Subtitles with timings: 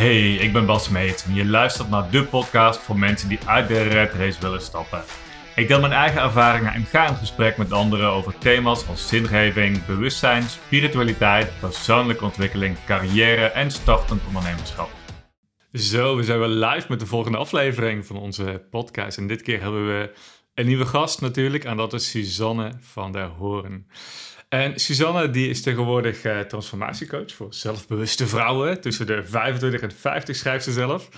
[0.00, 3.68] Hey, ik ben Bas Meet en je luistert naar de podcast voor mensen die uit
[3.68, 5.02] de red race willen stappen.
[5.56, 9.86] Ik deel mijn eigen ervaringen en ga in gesprek met anderen over thema's als zingeving,
[9.86, 14.90] bewustzijn, spiritualiteit, persoonlijke ontwikkeling, carrière en startend ondernemerschap.
[15.72, 19.18] Zo, we zijn weer live met de volgende aflevering van onze podcast.
[19.18, 20.12] En dit keer hebben we
[20.54, 23.86] een nieuwe gast natuurlijk en dat is Suzanne van der Hoorn.
[24.50, 28.80] En Suzanne die is tegenwoordig uh, transformatiecoach voor zelfbewuste vrouwen.
[28.80, 31.08] Tussen de 25 en 50 schrijft ze zelf.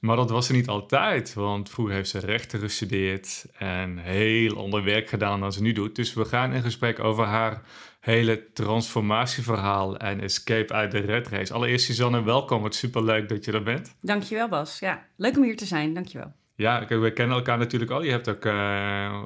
[0.00, 4.84] Maar dat was ze niet altijd, want vroeger heeft ze rechten gestudeerd en heel ander
[4.84, 5.96] werk gedaan dan ze nu doet.
[5.96, 7.62] Dus we gaan in gesprek over haar
[8.00, 11.52] hele transformatieverhaal en escape uit de red race.
[11.52, 12.64] Allereerst Suzanne, welkom.
[12.64, 13.96] Het is superleuk dat je er bent.
[14.00, 14.78] Dankjewel Bas.
[14.78, 15.94] Ja, leuk om hier te zijn.
[15.94, 16.32] Dankjewel.
[16.54, 18.02] Ja, we kennen elkaar natuurlijk al.
[18.02, 19.22] Je hebt ook uh,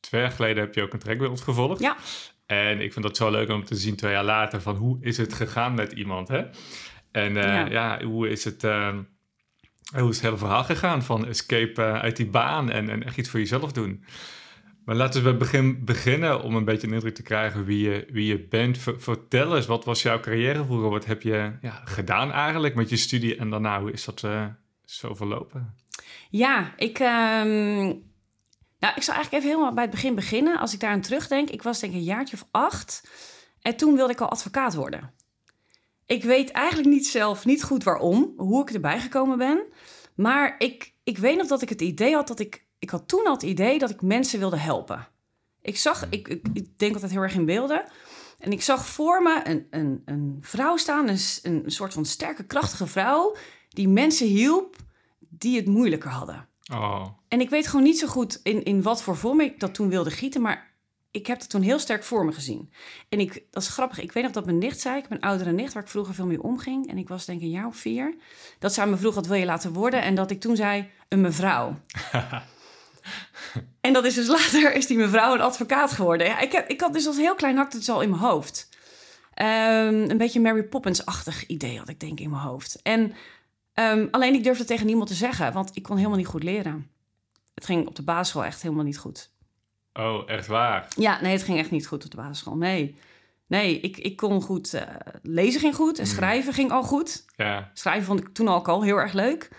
[0.00, 1.80] twee jaar geleden heb je ook een trek bij ons gevolgd.
[1.80, 1.96] Ja.
[2.46, 5.16] En ik vind dat zo leuk om te zien twee jaar later van hoe is
[5.16, 6.44] het gegaan met iemand, hè?
[7.10, 8.04] En uh, ja.
[8.04, 8.64] hoe is het...
[8.64, 8.98] Uh,
[9.96, 13.16] hoe is het hele verhaal gegaan van escape uh, uit die baan en, en echt
[13.16, 14.04] iets voor jezelf doen?
[14.84, 17.90] Maar laten we bij het begin beginnen om een beetje een indruk te krijgen wie
[17.90, 18.78] je, wie je bent.
[18.96, 20.90] vertel eens, wat was jouw carrière vroeger?
[20.90, 23.80] Wat heb je ja, gedaan eigenlijk met je studie en daarna?
[23.80, 24.46] Hoe is dat uh,
[24.84, 25.74] zo verlopen?
[26.30, 26.98] Ja, ik...
[26.98, 28.10] Um
[28.82, 30.58] nou, ik zal eigenlijk even helemaal bij het begin beginnen.
[30.58, 33.02] Als ik daar aan terugdenk, ik was denk ik een jaartje of acht.
[33.60, 35.14] En toen wilde ik al advocaat worden.
[36.06, 39.62] Ik weet eigenlijk niet zelf niet goed waarom, hoe ik erbij gekomen ben.
[40.14, 42.66] Maar ik, ik weet nog dat ik het idee had dat ik...
[42.78, 45.08] Ik had toen al het idee dat ik mensen wilde helpen.
[45.60, 47.84] Ik zag, ik, ik, ik denk altijd heel erg in beelden.
[48.38, 52.44] En ik zag voor me een, een, een vrouw staan, een, een soort van sterke,
[52.44, 53.36] krachtige vrouw...
[53.68, 54.76] die mensen hielp
[55.18, 56.50] die het moeilijker hadden.
[56.72, 57.06] Oh.
[57.28, 59.88] En ik weet gewoon niet zo goed in, in wat voor vorm ik dat toen
[59.88, 60.70] wilde gieten, maar
[61.10, 62.72] ik heb het toen heel sterk voor me gezien.
[63.08, 65.52] En ik, dat is grappig, ik weet nog dat mijn nicht zei, ik een oudere
[65.52, 67.76] nicht waar ik vroeger veel mee omging, en ik was denk ik een jaar of
[67.76, 68.14] vier,
[68.58, 71.20] dat zij me vroeg wat wil je laten worden, en dat ik toen zei, een
[71.20, 71.80] mevrouw.
[73.80, 76.26] en dat is dus later, is die mevrouw een advocaat geworden.
[76.26, 78.68] Ja, ik, heb, ik had dus als heel klein hakt het al in mijn hoofd.
[79.34, 82.82] Um, een beetje Mary Poppins-achtig idee had ik denk in mijn hoofd.
[82.82, 83.14] En
[83.74, 86.90] Um, alleen ik durfde tegen niemand te zeggen, want ik kon helemaal niet goed leren.
[87.54, 89.30] Het ging op de basisschool echt helemaal niet goed.
[89.92, 90.88] Oh, echt waar?
[90.96, 92.56] Ja, nee, het ging echt niet goed op de basisschool.
[92.56, 92.94] Nee,
[93.46, 94.74] nee ik, ik kon goed...
[94.74, 94.82] Uh,
[95.22, 96.14] lezen ging goed en hmm.
[96.14, 97.24] schrijven ging al goed.
[97.36, 97.70] Ja.
[97.74, 99.50] Schrijven vond ik toen ook al heel erg leuk.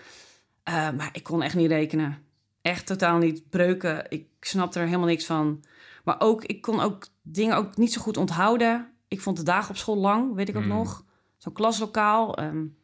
[0.68, 2.22] Uh, maar ik kon echt niet rekenen.
[2.62, 4.06] Echt totaal niet breuken.
[4.08, 5.64] Ik snapte er helemaal niks van.
[6.04, 8.92] Maar ook, ik kon ook dingen ook niet zo goed onthouden.
[9.08, 10.72] Ik vond de dagen op school lang, weet ik ook hmm.
[10.72, 11.04] nog.
[11.36, 12.42] Zo'n klaslokaal...
[12.42, 12.76] Um,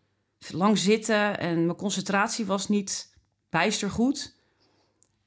[0.48, 3.14] lang zitten en mijn concentratie was niet
[3.50, 4.34] bijster goed.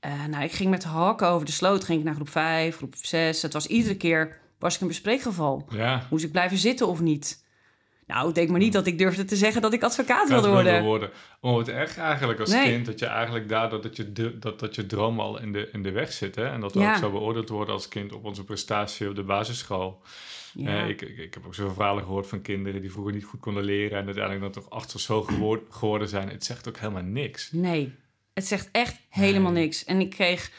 [0.06, 2.76] Uh, nou, ik ging met de hakken over de sloot, ging ik naar groep 5,
[2.76, 3.42] groep 6.
[3.42, 5.68] Het was iedere keer, was ik een bespreekgeval.
[5.70, 6.08] Ja.
[6.10, 7.43] Moest ik blijven zitten of niet?
[8.08, 10.84] Nou, denk maar niet dat ik durfde te zeggen dat ik advocaat wilde worden.
[10.84, 11.10] worden.
[11.40, 14.86] Oh, het echt eigenlijk als kind, dat je eigenlijk daardoor dat je, dat, dat je
[14.86, 16.36] droom al in de, in de weg zit.
[16.36, 16.46] Hè?
[16.46, 20.02] En dat we ook zo beoordeeld worden als kind op onze prestatie op de basisschool.
[20.54, 20.84] Ja.
[20.84, 23.64] ik, ik, ik, heb ook zoveel verhalen gehoord van kinderen die vroeger niet goed konden
[23.64, 25.28] leren en uiteindelijk dan toch acht of zo
[25.70, 26.30] geworden zijn.
[26.30, 27.52] Het zegt ook helemaal niks.
[27.52, 27.96] Nee,
[28.34, 29.86] het zegt echt helemaal niks.
[29.86, 30.52] En ik kreeg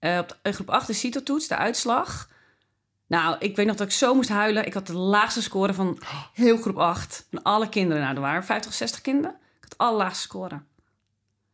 [0.00, 2.28] uh, op de, groep 8 de CITO-toets, de uitslag.
[3.10, 4.66] Nou, ik weet nog dat ik zo moest huilen.
[4.66, 5.98] Ik had de laagste score van
[6.32, 7.26] heel groep 8.
[7.30, 8.02] Van alle kinderen.
[8.02, 9.30] Nou, er waren 50, 60 kinderen.
[9.30, 10.60] Ik had de allerlaagste score.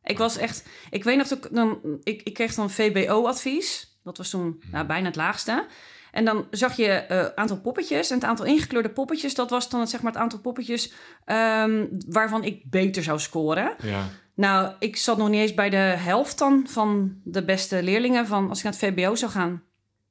[0.02, 0.64] Ik was echt...
[0.90, 1.78] Ik weet nog dat ik dan...
[2.02, 3.98] Ik, ik kreeg dan VBO-advies.
[4.04, 5.66] Dat was toen nou, bijna het laagste.
[6.12, 8.10] En dan zag je een uh, aantal poppetjes.
[8.10, 10.92] En het aantal ingekleurde poppetjes, dat was dan het, zeg maar, het aantal poppetjes
[11.26, 13.74] um, waarvan ik beter zou scoren.
[13.82, 14.08] Ja.
[14.34, 18.48] Nou, ik zat nog niet eens bij de helft dan van de beste leerlingen van
[18.48, 19.62] als ik naar het VBO zou gaan.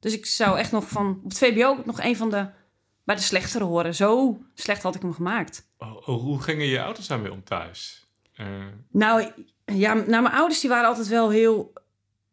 [0.05, 2.47] Dus ik zou echt nog van op het VBO nog een van de
[3.03, 3.95] bij de slechtere horen.
[3.95, 5.67] Zo slecht had ik hem gemaakt.
[5.77, 8.07] Oh, oh hoe gingen je ouders daarmee om thuis?
[8.39, 8.47] Uh...
[8.91, 9.31] Nou,
[9.65, 11.73] ja, nou, mijn ouders die waren altijd wel heel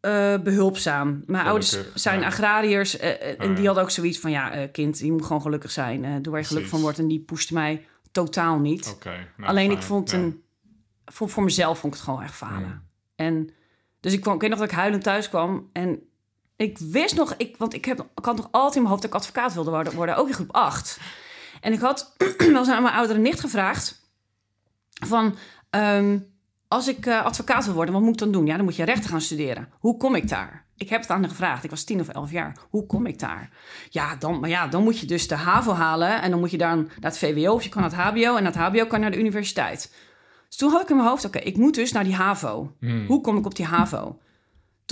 [0.00, 1.22] uh, behulpzaam.
[1.26, 4.30] Mijn ouders zijn agrariërs uh, en die oh, hadden ook zoiets van...
[4.30, 6.22] ja, kind, je moet gewoon gelukkig zijn.
[6.22, 6.98] doe waar je gelukkig van wordt.
[6.98, 8.92] En die pushte mij totaal niet.
[8.94, 10.42] Okay, nou, Alleen ik vond, een,
[11.04, 12.88] voor, voor mezelf vond ik het gewoon echt falen.
[13.14, 13.50] En
[14.00, 15.70] dus ik, kwam, ik weet nog dat ik huilend thuis kwam.
[15.72, 16.02] En
[16.62, 17.34] ik wist nog...
[17.36, 19.70] Ik, want ik, heb, ik had nog altijd in mijn hoofd dat ik advocaat wilde
[19.70, 21.00] worden, worden ook in groep 8.
[21.60, 24.00] En ik had wel eens aan mijn oudere nicht gevraagd...
[24.92, 25.36] van...
[25.70, 26.30] Um,
[26.72, 28.46] als ik uh, advocaat wil worden, wat moet ik dan doen?
[28.46, 29.68] Ja, dan moet je rechten gaan studeren.
[29.78, 30.66] Hoe kom ik daar?
[30.76, 31.64] Ik heb het aan haar gevraagd.
[31.64, 32.56] Ik was tien of elf jaar.
[32.70, 33.50] Hoe kom ik daar?
[33.88, 36.22] Ja, dan, maar ja, dan moet je dus de HAVO halen.
[36.22, 38.36] En dan moet je dan naar het VWO of je kan naar het HBO.
[38.36, 39.94] En naar het HBO kan je naar de universiteit.
[40.48, 42.72] Dus toen had ik in mijn hoofd, oké, ik moet dus naar die HAVO.
[42.80, 43.06] Hmm.
[43.06, 44.18] Hoe kom ik op die HAVO?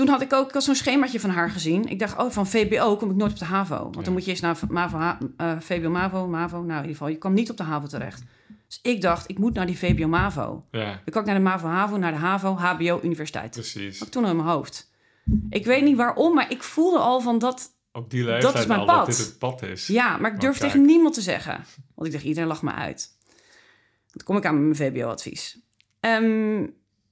[0.01, 1.89] Toen had ik ook zo'n schemaatje van haar gezien.
[1.89, 3.91] Ik dacht, oh, van VBO kom ik nooit op de HAVO.
[3.91, 6.57] Want dan moet je eens naar MAVO, uh, VBO, MAVO, MAVO.
[6.57, 8.23] Nou, in ieder geval, je kwam niet op de HAVO terecht.
[8.67, 10.67] Dus ik dacht, ik moet naar die VBO-MAVO.
[10.71, 13.55] Ja, Dan kan ik naar de MAVO-HAVO, naar de HAVO, HBO, universiteit.
[13.55, 14.01] Dat precies.
[14.03, 14.91] ik toen in mijn hoofd.
[15.51, 17.69] Ik weet niet waarom, maar ik voelde al van dat...
[17.93, 18.97] Op die leeftijd is mijn al pad.
[18.97, 19.87] dat dit het pad is.
[19.87, 20.71] Ja, maar ik durf kijk.
[20.73, 21.65] tegen niemand te zeggen.
[21.95, 23.17] Want ik dacht, iedereen lacht me uit.
[24.13, 25.61] Dan kom ik aan met mijn VBO-advies.
[26.01, 26.67] Ehm,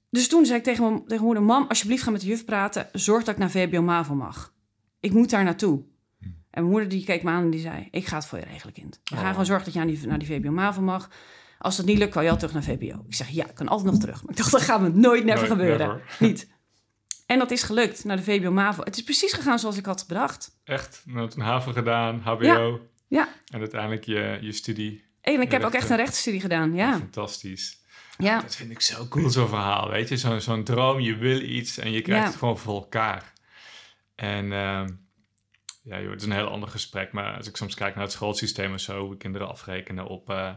[0.09, 1.43] dus toen zei ik tegen mijn, tegen mijn moeder...
[1.43, 2.89] Mam, alsjeblieft ga met de juf praten.
[2.93, 4.53] Zorg dat ik naar VBO-MAVO mag.
[4.99, 5.83] Ik moet daar naartoe.
[6.21, 6.29] En
[6.61, 7.87] mijn moeder die keek me aan en die zei...
[7.91, 8.99] Ik ga het voor je regelen, kind.
[9.03, 9.21] Je Oh.
[9.21, 11.09] gaat gewoon zorgen dat je naar die, naar die VBO-MAVO mag.
[11.57, 13.03] Als dat niet lukt, kan je al terug naar VBO.
[13.07, 14.21] Ik zeg, ja, ik kan altijd nog terug.
[14.21, 15.87] Maar ik dacht, dat gaat me nooit, never Nooit, gebeuren.
[15.87, 16.15] never.
[16.27, 16.49] Niet.
[17.25, 18.83] En dat is gelukt, naar de VBO-MAVO.
[18.83, 20.59] Het is precies gegaan zoals ik had bedacht.
[20.63, 22.43] Echt, met een haven gedaan, HBO.
[22.45, 22.77] Ja.
[23.07, 23.27] Ja.
[23.51, 25.03] En uiteindelijk je, je studie.
[25.21, 26.97] En ik heb ook echt een rechtsstudie gedaan, ja.
[26.97, 27.81] Fantastisch.
[28.23, 29.89] Ja, Dat vind ik zo cool, zo'n verhaal.
[29.89, 32.29] Weet je, Zo- zo'n droom, je wil iets en je krijgt Ja.
[32.29, 33.33] het gewoon voor elkaar.
[34.15, 34.89] En ehm,
[35.83, 37.11] ja, joh, het is een heel ander gesprek.
[37.11, 40.53] Maar als ik soms kijk naar het schoolsysteem en zo, hoe kinderen afrekenen op, eh,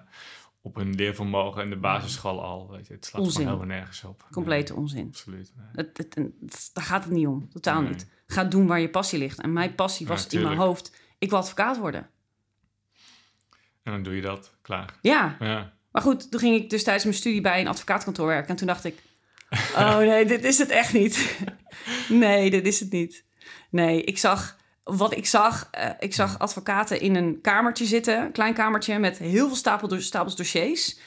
[0.62, 2.70] op hun leervermogen in de basisschool al.
[2.70, 3.41] Weet je, het slaat Onzin.
[3.43, 4.26] gewoon helemaal nergens op.
[4.31, 5.06] complete Nee, onzin.
[5.06, 5.53] absoluut.
[5.56, 5.67] nee.
[5.73, 7.91] Het, het, het- daar gaat het niet om, totaal Nee.
[7.91, 8.11] niet.
[8.26, 9.41] Ga doen waar je passie ligt.
[9.41, 12.11] En mijn passie was Ja, in mijn hoofd, ik wil advocaat worden.
[13.82, 14.99] En dan doe je dat, klaar.
[15.00, 18.48] Ja, Ja, maar goed, toen ging ik dus tijdens mijn studie bij een advocaatkantoor werken.
[18.48, 19.02] En toen dacht ik,
[19.76, 21.38] oh nee, dit is het echt niet.
[22.08, 23.24] nee, dit is het niet.
[23.70, 28.20] Nee, ik zag, wat ik zag, eh, ik zag advocaten in een kamertje zitten.
[28.20, 30.98] Een klein kamertje met heel veel stapel, stapels dossiers.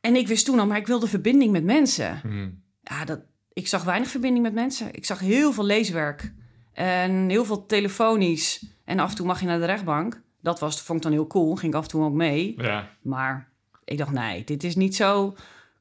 [0.00, 2.20] En ik wist toen al, maar ik wilde verbinding met mensen.
[2.22, 2.50] Hm.
[2.80, 3.20] ja, dat,
[3.52, 4.94] ik zag weinig verbinding met mensen.
[4.94, 6.32] Ik zag heel veel leeswerk
[6.72, 8.66] en heel veel telefonisch.
[8.84, 10.22] En af en toe mag je naar de rechtbank.
[10.40, 11.54] Dat was, vond ik dan heel cool.
[11.54, 12.54] Ging ik af en toe ook mee.
[12.56, 12.96] ja.
[13.02, 13.51] Maar
[13.84, 15.36] ik dacht, nee, dit is niet zo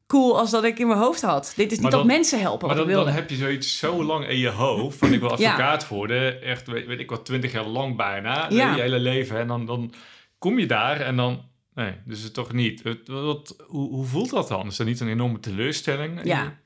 [0.08, 1.54] cool als dat ik in mijn hoofd had.
[1.56, 3.78] Dit is niet Maar dat dan- mensen helpen Maar wat dan, dan heb je zoiets
[3.78, 5.34] zo lang in je hoofd van ik wil Ja.
[5.52, 6.42] advocaat worden.
[6.42, 8.50] Echt, weet, weet ik wat, twintig jaar lang bijna.
[8.50, 8.76] Ja.
[8.76, 9.38] Je hele leven.
[9.40, 9.94] En dan, dan
[10.38, 11.50] kom je daar en dan...
[11.74, 12.84] Nee, dus het toch niet.
[12.84, 14.68] Het, wat, hoe, hoe voelt dat dan?
[14.68, 16.20] Is dat niet een enorme teleurstelling?
[16.24, 16.58] Ja,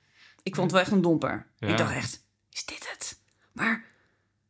[0.44, 1.48] ik vond het wel echt een domper.
[1.58, 1.68] Ja.
[1.68, 3.20] Ik dacht echt, is dit het?
[3.54, 3.86] Maar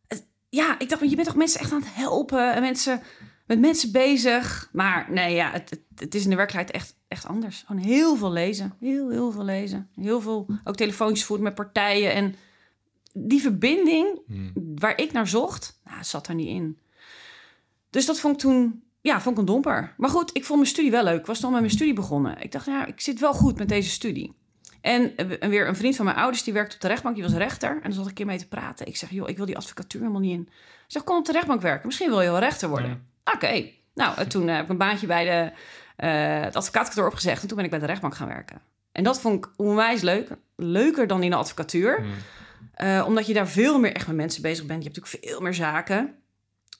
[0.07, 3.01] het- ja, ik dacht, je bent toch mensen echt aan het helpen en mensen
[3.45, 4.69] met mensen bezig.
[4.71, 7.63] Maar nee, ja, het, het, het is in de werkelijkheid echt, echt anders.
[7.65, 9.89] Gewoon heel veel lezen, heel, heel veel lezen.
[9.95, 12.13] Heel veel, ook telefoontjes voeren met partijen.
[12.13, 12.35] En
[13.13, 14.49] die verbinding Hm.
[14.75, 16.77] waar ik naar zocht, nou, zat er niet in.
[17.89, 19.93] Dus dat vond ik toen, ja, vond ik een domper.
[19.97, 21.19] Maar goed, ik vond mijn studie wel leuk.
[21.19, 22.41] Ik was nog met mijn studie begonnen.
[22.41, 24.33] Ik dacht, ja, ik zit wel goed met deze studie.
[24.81, 27.33] En, eh, weer een vriend van mijn ouders, die werkte op de rechtbank, die was
[27.33, 27.69] rechter.
[27.75, 28.87] En dan zat ik een keer mee te praten.
[28.87, 30.41] Ik zeg, joh, ik wil die advocatuur helemaal niet in.
[30.41, 31.85] Ik zeg, kom op de rechtbank werken.
[31.87, 33.07] Misschien wil je wel rechter worden.
[33.33, 33.69] Oké.
[33.93, 35.51] Nou, en toen eh, heb ik een baantje bij de,
[35.95, 37.41] eh, het advocaatkantoor opgezegd.
[37.41, 38.61] En toen ben ik bij de rechtbank gaan werken.
[38.91, 40.29] En dat vond ik onwijs leuk.
[40.55, 42.01] Leuker dan in de advocatuur.
[42.01, 42.07] Hm.
[42.73, 44.83] Eh, omdat je daar veel meer echt met mensen bezig bent.
[44.83, 46.15] Je hebt natuurlijk veel meer zaken.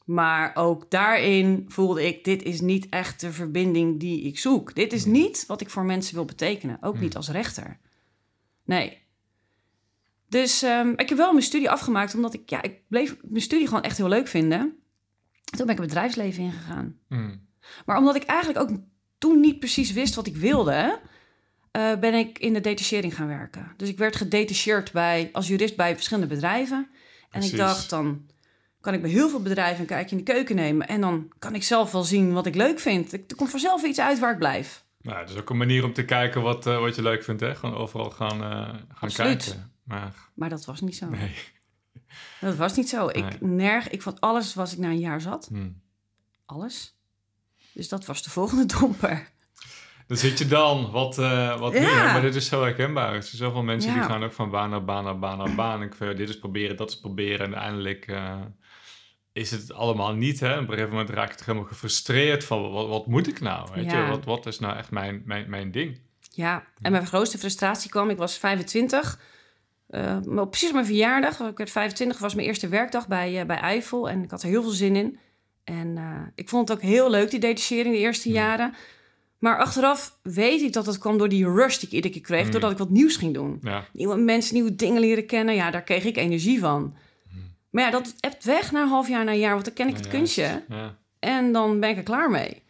[0.05, 4.75] Maar ook daarin voelde ik, dit is niet echt de verbinding die ik zoek.
[4.75, 6.77] Dit is niet wat ik voor mensen wil betekenen.
[6.81, 7.77] Ook niet als rechter.
[8.65, 9.01] Nee.
[10.29, 13.67] Dus ehm, ik heb wel mijn studie afgemaakt, omdat ik, ja, ik bleef mijn studie
[13.67, 14.79] gewoon echt heel leuk vinden.
[15.55, 16.95] Toen ben ik het bedrijfsleven ingegaan.
[17.07, 17.35] Hm.
[17.85, 18.77] Maar omdat ik eigenlijk ook
[19.17, 20.99] toen niet precies wist wat ik wilde,
[21.71, 23.71] eh, ben ik in de detachering gaan werken.
[23.77, 26.89] Dus ik werd gedetacheerd bij, als jurist bij verschillende bedrijven.
[27.29, 28.25] En ik dacht, dan
[28.81, 30.87] kan ik bij heel veel bedrijven een kijkje in de keuken nemen.
[30.87, 33.13] En dan kan ik zelf wel zien wat ik leuk vind.
[33.13, 34.83] Er komt vanzelf iets uit waar ik blijf.
[35.01, 37.41] Nou, dat is ook een manier om te kijken wat, eh, wat je leuk vindt.
[37.41, 37.55] Hè?
[37.55, 39.43] Gewoon overal gaan, eh, gaan Absoluut.
[39.43, 39.71] kijken.
[39.83, 41.09] Maar Maar dat was niet zo.
[41.09, 41.35] nee.
[42.45, 43.07] Dat was niet zo.
[43.07, 45.47] Ik, nerg, ik vond alles was ik na een jaar zat.
[45.51, 45.69] Hm.
[46.45, 46.95] Alles.
[47.73, 49.27] Dus dat was de volgende domper.
[50.07, 51.79] Dan zit je dan, wat, eh wat Ja.
[51.79, 51.95] meer.
[51.95, 53.13] Maar dit is zo herkenbaar.
[53.13, 55.81] Er zijn zoveel mensen die gaan ook van baan naar baan naar baan naar baan.
[55.81, 57.45] Ik vind, dit is proberen, dat is proberen.
[57.45, 58.41] En uiteindelijk eh,
[59.33, 60.39] is het allemaal niet.
[60.39, 60.53] Hè?
[60.53, 62.71] Op een gegeven moment raak je toch helemaal gefrustreerd van...
[62.71, 63.69] wat, wat moet ik nou?
[63.73, 64.03] Weet Ja.
[64.03, 64.09] je?
[64.09, 65.99] Wat, wat is nou echt mijn, mijn, mijn ding?
[66.31, 69.19] Ja, en mijn grootste frustratie kwam, ik was 25.
[69.95, 73.57] Eh, op precies mijn verjaardag, ik werd 25, was mijn eerste werkdag bij, eh, bij
[73.57, 74.09] Eiffel.
[74.09, 75.17] En ik had er heel veel zin in.
[75.63, 78.73] En eh, ik vond het ook heel leuk, die detachering, de eerste jaren.
[79.37, 82.45] Maar achteraf weet ik dat dat kwam door die rush die ik iedere keer kreeg...
[82.45, 82.51] Mm.
[82.51, 83.59] doordat ik wat nieuws ging doen.
[83.61, 85.55] Ja, Nieuwe mensen, nieuwe dingen leren kennen.
[85.55, 86.95] Ja, daar kreeg ik energie van.
[87.69, 89.53] Maar ja, dat hebt weg na een half jaar, na een jaar.
[89.53, 90.63] Want dan ken ik nou het ja, kunstje.
[90.69, 90.97] Ja.
[91.19, 92.63] En dan ben ik er klaar mee.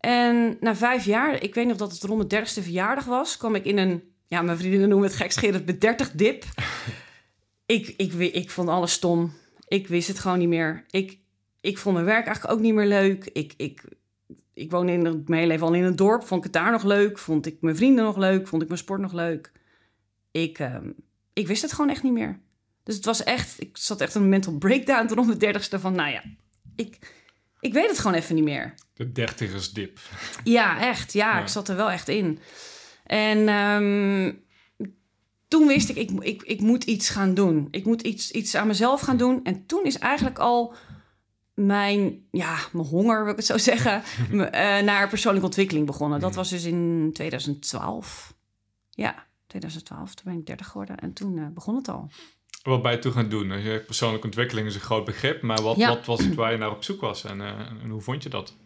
[0.00, 3.54] En na vijf jaar, ik weet nog dat het rond mijn dertigste verjaardag was, kwam
[3.54, 6.44] ik in een, ja, mijn vriendinnen noemen het gekscherend, bij 30 dip.
[7.66, 9.32] ik, ik, ik vond alles stom.
[9.68, 10.84] Ik wist het gewoon niet meer.
[10.90, 11.18] Ik,
[11.60, 13.24] ik vond mijn werk eigenlijk ook niet meer leuk.
[13.24, 13.82] Ik, ik,
[14.54, 16.24] ik woonde in het, mijn hele leven al in een dorp.
[16.26, 17.18] Vond ik het daar nog leuk?
[17.18, 18.46] Vond ik mijn vrienden nog leuk?
[18.48, 19.52] Vond ik mijn sport nog leuk?
[20.30, 20.88] Ik, ehm,
[21.32, 22.40] ik wist het gewoon echt niet meer.
[22.82, 25.94] Dus het was echt, ik zat echt een mental breakdown toen op mijn dertigste van,
[25.94, 26.22] nou ja,
[26.76, 26.98] ik,
[27.60, 28.74] Ik weet het gewoon even niet meer.
[28.94, 29.98] De dertigersdip.
[30.44, 31.12] Ja, echt.
[31.12, 31.40] Ja, Ja.
[31.42, 32.38] ik zat er wel echt in.
[33.04, 34.32] En ehm,
[35.48, 37.68] toen wist ik, ik, ik, ik moet iets gaan doen.
[37.70, 39.40] Ik moet iets, iets aan mezelf gaan doen.
[39.44, 40.74] En toen is eigenlijk al
[41.54, 46.20] mijn, ja, mijn honger, wil ik het zo zeggen, eh, naar persoonlijke ontwikkeling begonnen.
[46.20, 48.34] Dat was dus in 2012.
[48.90, 50.14] Ja, 2012.
[50.14, 52.10] Toen ben ik 30 geworden en toen eh, begon het al.
[52.62, 53.62] Wat ben je toen gaan doen?
[53.62, 55.88] Je Persoonlijke ontwikkeling is een groot begrip, maar wat, Ja.
[55.88, 58.28] wat was het waar je naar op zoek was en, eh, en hoe vond je
[58.28, 58.56] dat?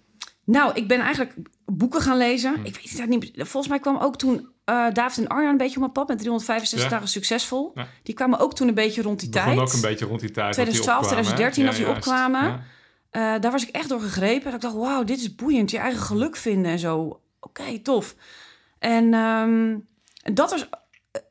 [0.49, 2.55] Nou, ik ben eigenlijk boeken gaan lezen.
[2.55, 2.65] Hm.
[2.65, 3.31] Ik weet het niet.
[3.35, 6.19] Volgens mij kwam ook toen eh, David en Arjan een beetje op mijn pad met
[6.19, 6.95] 365 Ja.
[6.95, 7.73] dagen succesvol.
[7.75, 7.87] Ja.
[8.03, 9.59] Die kwamen ook toen een beetje rond die tijd.
[9.59, 10.57] ook een beetje rond die tijd.
[10.57, 11.35] dat die 2012, opkwamen, hè?
[11.35, 12.65] 2013 dat die opkwamen.
[13.11, 14.55] Eh, daar was ik echt door gegrepen.
[14.55, 15.71] Ik dacht, wauw, dit is boeiend.
[15.71, 17.21] Je eigen geluk vinden en zo.
[17.41, 18.15] Oké, tof.
[18.79, 19.77] En ehm,
[20.35, 20.69] dat was...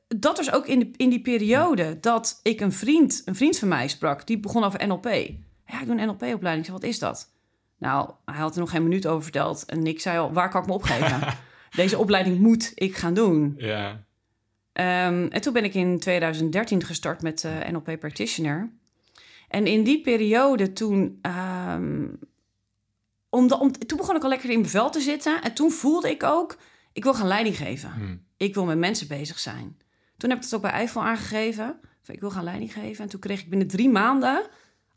[0.07, 3.67] Dat was ook in, de, in die periode dat ik een vriend, een vriend van
[3.67, 4.27] mij sprak.
[4.27, 5.05] Die begon over NLP.
[5.65, 6.57] Ja, ik doe een NLP-opleiding.
[6.57, 7.29] Ik zei, wat is dat?
[7.77, 9.65] Nou, hij had er nog geen minuut over verteld.
[9.65, 11.21] En ik zei al, waar kan ik me opgeven?
[11.75, 13.53] Deze opleiding moet ik gaan doen.
[13.57, 14.03] Ja.
[14.73, 18.71] Ehm, en toen ben ik in 2013 gestart met eh, NLP Practitioner.
[19.47, 21.19] En in die periode toen...
[21.21, 22.05] ehm,
[23.29, 25.41] om de, om, toen begon ik al lekker in mijn vel te zitten.
[25.41, 26.57] En toen voelde ik ook,
[26.93, 27.91] ik wil gaan leiding geven.
[27.91, 28.15] Hm.
[28.37, 29.77] Ik wil met mensen bezig zijn.
[30.17, 31.79] Toen heb ik het ook bij Eiffel aangegeven.
[32.05, 33.03] Ik wil gaan leiding geven.
[33.03, 34.47] En toen kreeg ik binnen drie maanden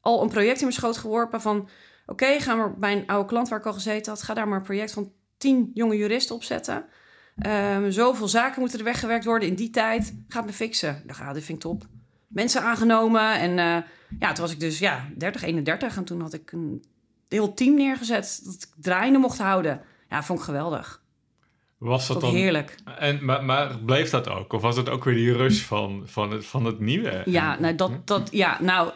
[0.00, 1.68] al een project in mijn schoot geworpen van...
[2.10, 4.22] Oké, ga maar bij een oude klant waar ik al gezeten had...
[4.22, 6.84] ga daar maar een project van tien jonge juristen opzetten.
[7.38, 10.14] Ehm zoveel zaken moeten er weggewerkt worden in die tijd.
[10.28, 11.02] Ga het me fixen.
[11.06, 11.86] Dan ga, dit vind ik top.
[12.26, 13.34] Mensen aangenomen.
[13.34, 13.82] En eh,
[14.18, 15.96] ja, toen was ik dus ja, 30, 31.
[15.96, 16.84] En toen had ik een
[17.28, 18.40] heel team neergezet...
[18.44, 19.80] dat ik draaiende mocht houden.
[20.08, 21.02] Ja, vond ik geweldig.
[21.78, 22.34] Was dat dan...
[22.34, 22.74] heerlijk.
[22.98, 24.52] En, maar, maar bleef dat ook?
[24.52, 27.22] Of was het ook weer die rush van, van, het, van het nieuwe?
[27.24, 28.90] Ja, nou, dat, dat, ja, nou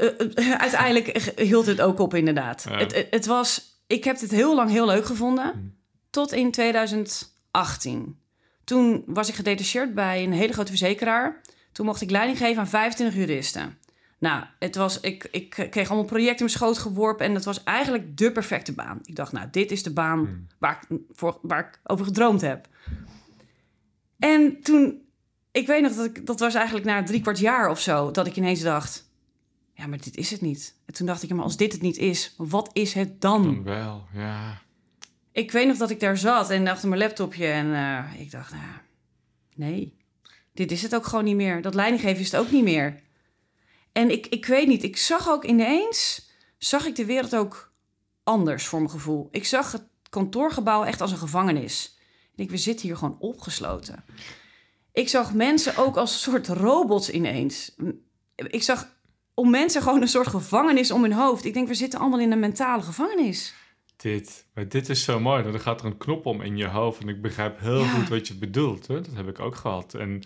[0.00, 2.66] eh, eh, uiteindelijk hield het ook op, inderdaad.
[2.68, 2.78] Ja.
[2.78, 5.58] Het, het, het was, ik heb het heel lang heel leuk gevonden, Hm.
[6.10, 8.18] tot in 2018.
[8.64, 11.40] Toen was ik gedetacheerd bij een hele grote verzekeraar.
[11.72, 13.78] Toen mocht ik leiding geven aan 25 juristen.
[14.18, 17.64] Nou, het was, ik, ik kreeg allemaal projecten in mijn schoot geworpen en het was
[17.64, 18.98] eigenlijk de perfecte baan.
[19.02, 20.32] Ik dacht, nou, dit is de baan Hm.
[20.58, 22.68] waar, ik, voor, waar ik over gedroomd heb.
[24.18, 25.02] En toen,
[25.50, 28.26] ik weet nog dat ik, dat was eigenlijk na drie kwart jaar of zo, dat
[28.26, 29.09] ik ineens dacht,
[29.80, 30.74] ja, maar dit is het niet.
[30.86, 33.42] En toen dacht ik, ja, maar als dit het niet is, wat is het dan?
[33.42, 34.62] Dan wel, ja.
[35.32, 38.52] Ik weet nog dat ik daar zat en achter mijn laptopje en eh, ik dacht,
[38.52, 38.64] nou,
[39.54, 39.96] nee,
[40.52, 41.62] dit is het ook gewoon niet meer.
[41.62, 43.00] Dat leidinggeven is het ook niet meer.
[43.92, 47.72] En ik, ik weet niet, ik zag ook ineens, zag ik de wereld ook
[48.22, 49.28] anders voor mijn gevoel.
[49.30, 51.98] Ik zag het kantoorgebouw echt als een gevangenis.
[52.36, 54.04] Ik we zitten hier gewoon opgesloten.
[54.92, 57.76] Ik zag mensen ook als een soort robots ineens.
[58.36, 58.99] Ik zag
[59.40, 61.44] om mensen gewoon een soort gevangenis om hun hoofd.
[61.44, 63.54] Ik denk, we zitten allemaal in een mentale gevangenis.
[63.96, 65.42] Dit, maar dit is zo mooi.
[65.42, 67.00] Dan gaat er een knop om in je hoofd.
[67.00, 67.88] En ik begrijp heel Ja.
[67.88, 68.86] goed wat je bedoelt.
[68.86, 68.94] Hè?
[69.00, 69.94] Dat heb ik ook gehad.
[69.94, 70.22] En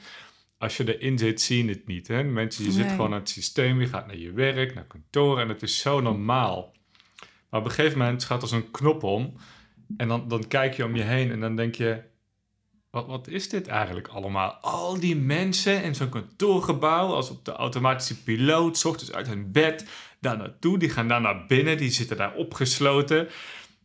[0.59, 2.09] als je erin zit, zie je het niet.
[2.09, 2.23] Hè?
[2.23, 3.81] Mensen, je zit gewoon aan het systeem.
[3.81, 5.41] Je gaat naar je werk, naar kantoor.
[5.41, 6.73] En het is zo normaal.
[7.51, 9.35] Maar op een gegeven moment gaat er zo'n knop om.
[9.97, 12.13] En dan, dan kijk je om je heen en dan denk je...
[12.95, 14.51] Wat, wat is dit eigenlijk allemaal?
[14.61, 19.53] Al die mensen in zo'n kantoorgebouw, als op de automatische piloot, 's ochtends uit hun
[19.53, 19.87] bed,
[20.21, 20.79] daar naartoe.
[20.79, 23.29] Die gaan daar naar binnen, die zitten daar opgesloten.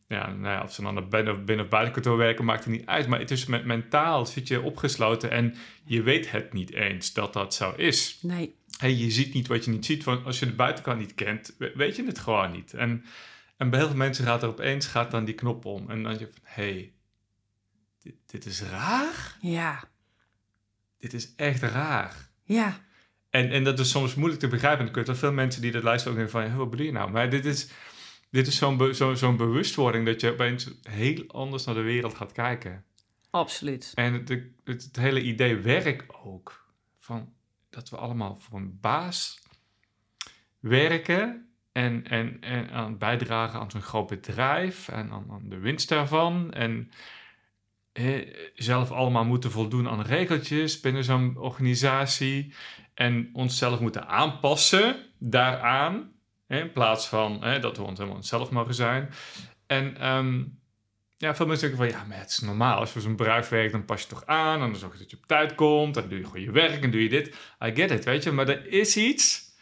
[0.07, 2.63] Ja, nou ja, of ze dan naar binnen of, binnen of buiten kantoor werken, maakt
[2.63, 3.07] het niet uit.
[3.07, 7.33] Maar het is met mentaal zit je opgesloten en je weet het niet eens dat
[7.33, 8.19] dat zo is.
[8.21, 11.15] Nee, Hey, je ziet niet wat je niet ziet, want als je de buitenkant niet
[11.15, 12.73] kent, we- weet je het gewoon niet.
[12.73, 13.05] En,
[13.57, 15.89] en bij heel veel mensen gaat er opeens gaat dan die knop om.
[15.89, 16.91] En dan denk je van, hé, hey,
[18.01, 19.37] dit, dit is raar.
[19.41, 19.83] ja,
[20.99, 22.29] Dit is echt raar.
[22.43, 22.79] ja,
[23.29, 24.91] En, en dat is soms moeilijk te begrijpen.
[24.91, 26.51] Kun je toch veel mensen die dat luisteren ook denken van...
[26.51, 27.11] "Ja, wat bedoel je nou?
[27.11, 27.69] Maar dit is,
[28.29, 30.05] dit is zo'n be- zo, zo'n bewustwording...
[30.05, 32.83] dat je opeens heel anders naar de wereld gaat kijken.
[33.29, 33.91] absoluut.
[33.95, 36.65] En het, het, het hele idee werk ook.
[36.99, 37.33] Van
[37.69, 39.39] dat we allemaal voor een baas
[40.59, 41.43] werken...
[41.71, 44.87] En, en, en aan bijdragen aan zo'n groot bedrijf...
[44.87, 46.53] en aan, aan de winst daarvan...
[46.53, 46.91] en
[48.55, 52.53] zelf allemaal moeten voldoen aan regeltjes binnen zo'n organisatie
[52.93, 56.11] en onszelf moeten aanpassen daaraan,
[56.47, 59.09] in plaats van dat we ons helemaal zelf mogen zijn.
[59.67, 60.43] En ehm,
[61.17, 62.79] ja, veel mensen denken van ja, maar het is normaal.
[62.79, 65.11] Als je zo'n bedrijf werkt, dan pas je toch aan en dan zorg je dat
[65.11, 67.27] je op tijd komt, dan doe je gewoon je werk en doe je dit.
[67.65, 69.55] I get it, weet je, maar er is iets,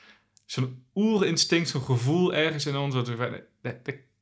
[0.45, 3.43] zo'n oerinstinct, zo'n gevoel ergens in ons, dat we,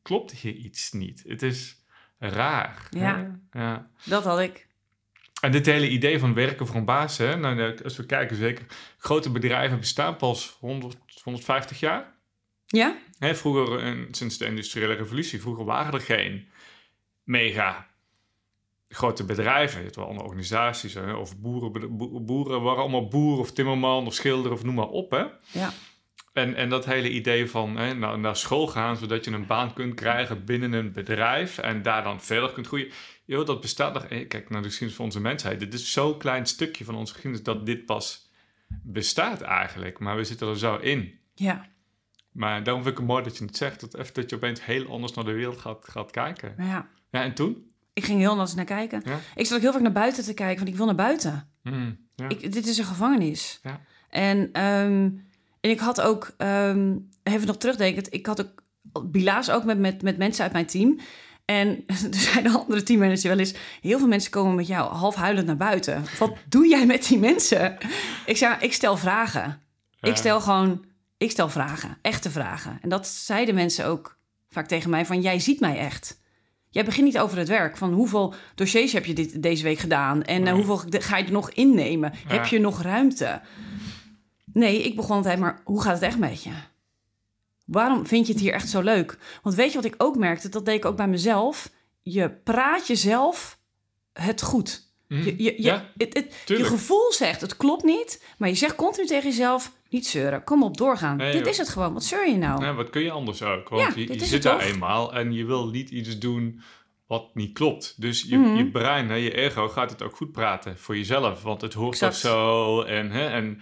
[0.02, 1.24] klopt hier iets niet.
[1.28, 1.85] Het is
[2.20, 2.88] raar.
[2.90, 3.40] Ja.
[3.52, 3.90] ja.
[4.04, 4.68] Dat had ik.
[5.42, 8.66] En dit hele idee van werken voor een baas, hè, nou, als we kijken, zeker
[8.98, 12.14] grote bedrijven bestaan pas 100, 150 jaar.
[12.66, 12.98] Ja?
[13.20, 16.48] Hè, vroeger, sinds de industriële revolutie, vroeger waren er geen
[17.24, 17.88] mega
[18.90, 19.84] grote bedrijven.
[19.84, 20.94] Het waren allemaal organisaties.
[20.94, 24.88] Hè, of boeren, bo- boeren waren allemaal boer of timmerman of schilder of noem maar
[24.88, 25.12] op.
[25.12, 25.24] Hè.
[25.60, 25.74] Ja.
[26.36, 29.74] En, en dat hele idee van hè, naar, naar school gaan, zodat je een baan
[29.74, 32.92] kunt krijgen binnen een bedrijf en daar dan verder kunt groeien.
[33.26, 34.08] Joh, dat bestaat nog.
[34.08, 35.60] Kijk naar de geschiedenis van onze mensheid.
[35.60, 38.30] Dit is zo'n klein stukje van onze geschiedenis dat dit pas
[38.84, 40.00] bestaat eigenlijk.
[40.00, 41.20] Maar we zitten er zo in.
[41.34, 41.66] Ja,
[42.32, 43.80] Maar daarom vind ik het mooi dat je het zegt.
[43.80, 46.54] Dat, even, dat je opeens heel anders naar de wereld gaat, gaat kijken.
[46.58, 46.88] ja.
[47.12, 47.72] Ja, en toen?
[47.94, 49.02] Ik ging heel anders naar kijken.
[49.06, 49.20] Ja.
[49.36, 51.50] Ik zat ook heel vaak naar buiten te kijken, want ik wil naar buiten.
[51.62, 52.30] Hmm, ja.
[52.30, 53.60] Ik, dit is een gevangenis.
[53.64, 53.82] Ja.
[54.10, 55.10] En, ehm,
[55.66, 58.64] en ik had ook, ehm, even nog terugdenkend, ik had ook
[59.12, 61.00] bila's ook met, met, met mensen uit mijn team.
[61.46, 65.48] En er zijn andere teammanagers wel eens, heel veel mensen komen met jou half huilend
[65.48, 66.04] naar buiten.
[66.20, 67.78] Wat doe jij met die mensen?
[68.26, 69.62] Ik zei, ik stel vragen.
[70.00, 70.10] Ja.
[70.10, 70.86] Ik stel gewoon,
[71.18, 72.80] ik stel vragen, echte vragen.
[72.82, 74.18] En dat zeiden mensen ook
[74.50, 76.20] vaak tegen mij van, jij ziet mij echt.
[76.70, 77.78] Jij begint niet over het werk.
[77.78, 80.24] Van hoeveel dossiers heb je dit, deze week gedaan?
[80.24, 82.14] En eh, hoeveel ga je er nog innemen?
[82.28, 83.42] Heb je nog ruimte?
[84.56, 86.50] Nee, ik begon altijd maar, hoe gaat het echt met je?
[87.66, 89.18] Waarom vind je het hier echt zo leuk?
[89.44, 90.50] Want weet je wat ik ook merkte?
[90.50, 91.70] Dat deed ik ook bij mezelf.
[92.02, 93.60] Je praat jezelf
[94.14, 94.84] het goed.
[95.08, 98.24] Hmm, Je, je, je, ja, het, het, je gevoel zegt, het klopt niet.
[98.38, 100.44] Maar je zegt continu tegen jezelf, niet zeuren.
[100.44, 101.18] Kom op, doorgaan.
[101.18, 101.50] Nee, Dit joh.
[101.50, 101.94] is het gewoon.
[101.94, 102.64] Wat zeur je nou?
[102.66, 103.70] Ja, wat kun je anders ook?
[103.70, 104.68] Want Ja, je, zit daar toch?
[104.68, 106.62] eenmaal en je wil niet iets doen
[107.08, 108.02] wat niet klopt.
[108.02, 108.56] Dus je, Mhm.
[108.56, 111.42] je brein, hè, je ego, gaat het ook goed praten voor jezelf.
[111.42, 112.22] Want het hoort Exact.
[112.22, 112.82] toch zo.
[112.82, 113.62] En, hè, en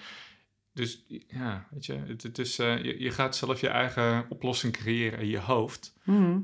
[0.73, 4.73] dus ja, weet je, het, het is, eh, je, je gaat zelf je eigen oplossing
[4.73, 5.95] creëren in je hoofd.
[6.03, 6.39] Mhm.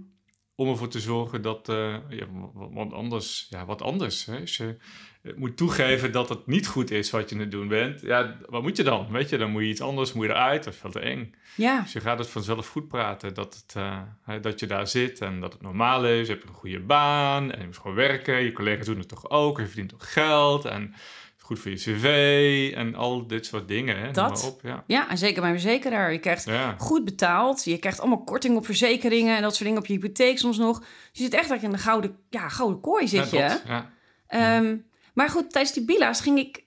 [0.56, 4.26] Om ervoor te zorgen dat, eh, ja, wat anders, ja, wat anders.
[4.26, 4.40] Hè?
[4.40, 4.78] Als je
[5.22, 8.38] eh, moet toegeven dat het niet goed is wat je aan het doen bent, ja,
[8.46, 9.12] wat moet je dan?
[9.12, 11.36] Weet je, dan moet je iets anders, moet je eruit, dat is veel te eng.
[11.56, 13.66] Ja, Dus je gaat het vanzelf goed praten dat,
[14.26, 16.28] het, dat je daar zit en dat het normaal is.
[16.28, 18.44] Je hebt een goede baan en je moet gewoon werken.
[18.44, 19.60] Je collega's doen het toch ook.
[19.60, 20.94] Je verdient toch geld en
[21.50, 24.00] goed voor je cv en al dit soort dingen.
[24.00, 24.12] Hè.
[24.12, 24.46] Dat.
[24.46, 24.84] op, ja.
[24.88, 26.12] ja, en zeker bij een verzekeraar.
[26.12, 26.76] Je krijgt Ja.
[26.78, 27.64] goed betaald.
[27.64, 30.84] Je krijgt allemaal korting op verzekeringen en dat soort dingen op je hypotheek soms nog.
[31.12, 33.60] Je zit echt in de gouden, ja, gouden kooi zit je.
[33.68, 33.92] Ja.
[34.28, 34.78] Ehm,
[35.14, 36.64] maar goed, tijdens die bila's ging ik...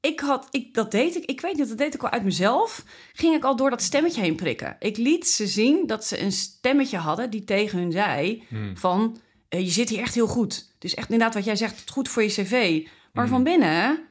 [0.00, 2.84] Ik had, ik, dat deed ik, ik weet niet, dat deed ik al uit mezelf.
[3.12, 4.76] Ging ik al door dat stemmetje heen prikken.
[4.78, 8.76] Ik liet ze zien dat ze een stemmetje hadden die tegen hun zei Hmm.
[8.76, 9.16] van...
[9.48, 10.74] eh, je zit hier echt heel goed.
[10.78, 12.86] Dus echt inderdaad wat jij zegt, goed voor je cv.
[13.12, 13.32] Maar Hmm.
[13.34, 14.05] van binnen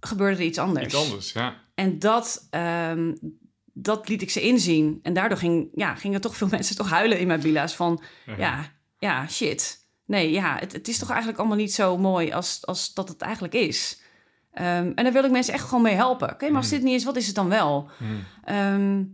[0.00, 0.86] gebeurde er iets anders.
[0.86, 1.56] Iets anders, ja.
[1.74, 3.14] En dat, ehm,
[3.72, 5.00] dat liet ik ze inzien.
[5.02, 8.02] En daardoor ging, ja, gingen toch veel mensen toch huilen in mijn bila's van...
[8.36, 9.78] Ja, ja, shit.
[10.04, 13.20] Nee, ja, het, het is toch eigenlijk allemaal niet zo mooi als, als dat het
[13.20, 14.00] eigenlijk is.
[14.52, 16.32] Ehm, en daar wil ik mensen echt gewoon mee helpen.
[16.32, 16.78] Oké, maar als Hmm.
[16.78, 17.90] dit niet is, wat is het dan wel?
[17.98, 18.24] Hmm.
[18.44, 19.04] Ehm,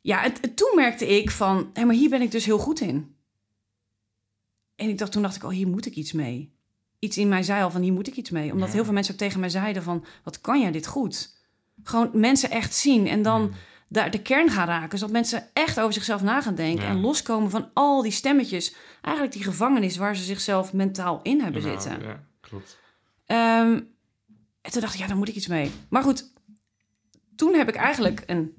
[0.00, 2.80] ja, en, en toen merkte ik van, hé, maar hier ben ik dus heel goed
[2.80, 3.16] in.
[4.74, 6.55] En ik dacht, toen dacht ik, oh, hier moet ik iets mee.
[7.06, 8.52] Iets in mij zei al van, hier moet ik iets mee.
[8.52, 8.74] Omdat Ja.
[8.74, 11.34] heel veel mensen ook tegen mij zeiden van, wat kan jij dit goed?
[11.82, 13.52] Gewoon mensen echt zien en dan
[13.88, 14.98] daar de kern gaan raken.
[14.98, 16.84] Zodat mensen echt over zichzelf na gaan denken.
[16.84, 16.90] Ja.
[16.90, 18.74] En loskomen van al die stemmetjes.
[19.02, 22.00] Eigenlijk die gevangenis waar ze zichzelf mentaal in hebben zitten.
[22.02, 22.78] Ja, klopt.
[23.26, 23.80] Ehm,
[24.60, 25.70] en toen dacht ik, ja, daar moet ik iets mee.
[25.88, 26.32] Maar goed,
[27.36, 28.54] toen heb ik eigenlijk een,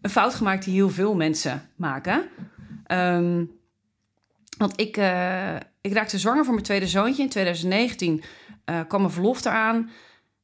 [0.00, 2.28] een fout gemaakt die heel veel mensen maken.
[2.84, 3.44] Ehm,
[4.58, 7.22] want ik, eh, ik raakte zwanger voor mijn tweede zoontje.
[7.22, 8.22] In 2019
[8.64, 9.90] eh, kwam mijn verlof eraan.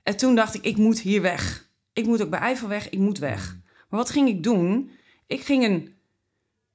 [0.03, 1.69] En toen dacht ik, ik moet hier weg.
[1.93, 3.57] Ik moet ook bij Eiffel weg, ik moet weg.
[3.89, 4.91] Maar wat ging ik doen?
[5.27, 5.95] Ik ging een,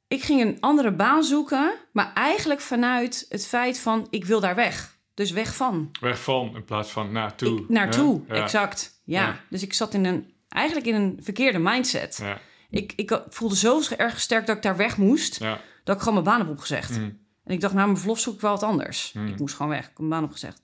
[0.08, 4.56] ik ging een andere baan zoeken, maar eigenlijk vanuit het feit van, ik wil daar
[4.56, 4.98] weg.
[5.14, 5.92] Dus weg van.
[6.02, 7.62] Weg van in plaats van naartoe.
[7.62, 9.02] Ik, naartoe, Ja, exact.
[9.06, 9.22] Ja.
[9.22, 9.40] Ja.
[9.50, 12.18] dus ik zat in een, eigenlijk in een verkeerde mindset.
[12.22, 15.40] Ja, Ik, ik voelde zo erg sterk dat ik daar weg moest,
[15.84, 16.96] dat ik gewoon mijn baan heb opgezegd.
[16.96, 17.22] Hmm.
[17.46, 19.10] En ik dacht, na mijn verlof zoek ik wel wat anders.
[19.14, 19.28] Hmm.
[19.28, 20.62] Ik moest gewoon weg, ik heb mijn baan opgezegd.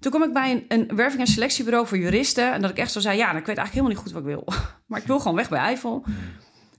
[0.00, 2.52] Toen kwam ik bij een, een werving- en selectiebureau voor juristen.
[2.52, 4.22] En dat ik echt zo zei, ja, nou, ik weet eigenlijk helemaal niet goed wat
[4.22, 4.68] ik wil.
[4.86, 6.04] maar ik wil gewoon weg bij Eiffel.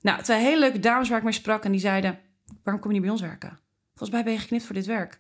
[0.02, 1.64] Nou, twee hele leuke dames waar ik mee sprak.
[1.64, 2.20] En die zeiden,
[2.64, 3.60] waarom kom je niet bij ons werken?
[3.90, 5.20] Volgens mij ben je geknipt voor dit werk.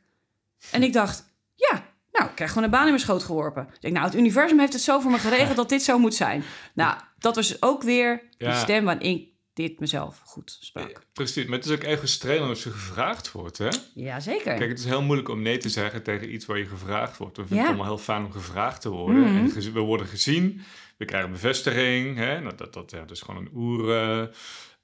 [0.71, 3.67] En ik dacht, ja, nou, ik krijg gewoon een baan in mijn schoot geworpen.
[3.73, 6.15] Ik denk, nou, het universum heeft het zo voor me geregeld dat dit zo moet
[6.15, 6.43] zijn.
[6.73, 8.53] Nou, dat was ook weer die Ja.
[8.53, 9.28] stem waarin ik
[9.67, 11.01] dit mezelf goed sprak.
[11.13, 13.69] Precies, maar het is ook even strelend als je gevraagd wordt, hè?
[13.93, 14.55] Ja, zeker.
[14.55, 17.37] Kijk, het is heel moeilijk om nee te zeggen tegen iets waar je gevraagd wordt.
[17.37, 17.63] We vinden Ja.
[17.71, 19.21] het allemaal heel fijn om gevraagd te worden.
[19.21, 19.57] Mhm.
[19.57, 20.61] En we worden gezien,
[20.97, 22.17] we krijgen bevestiging.
[22.17, 22.39] Hè?
[22.39, 23.89] Nou, dat, dat, ja, dat is gewoon een oer...
[23.95, 24.21] eh,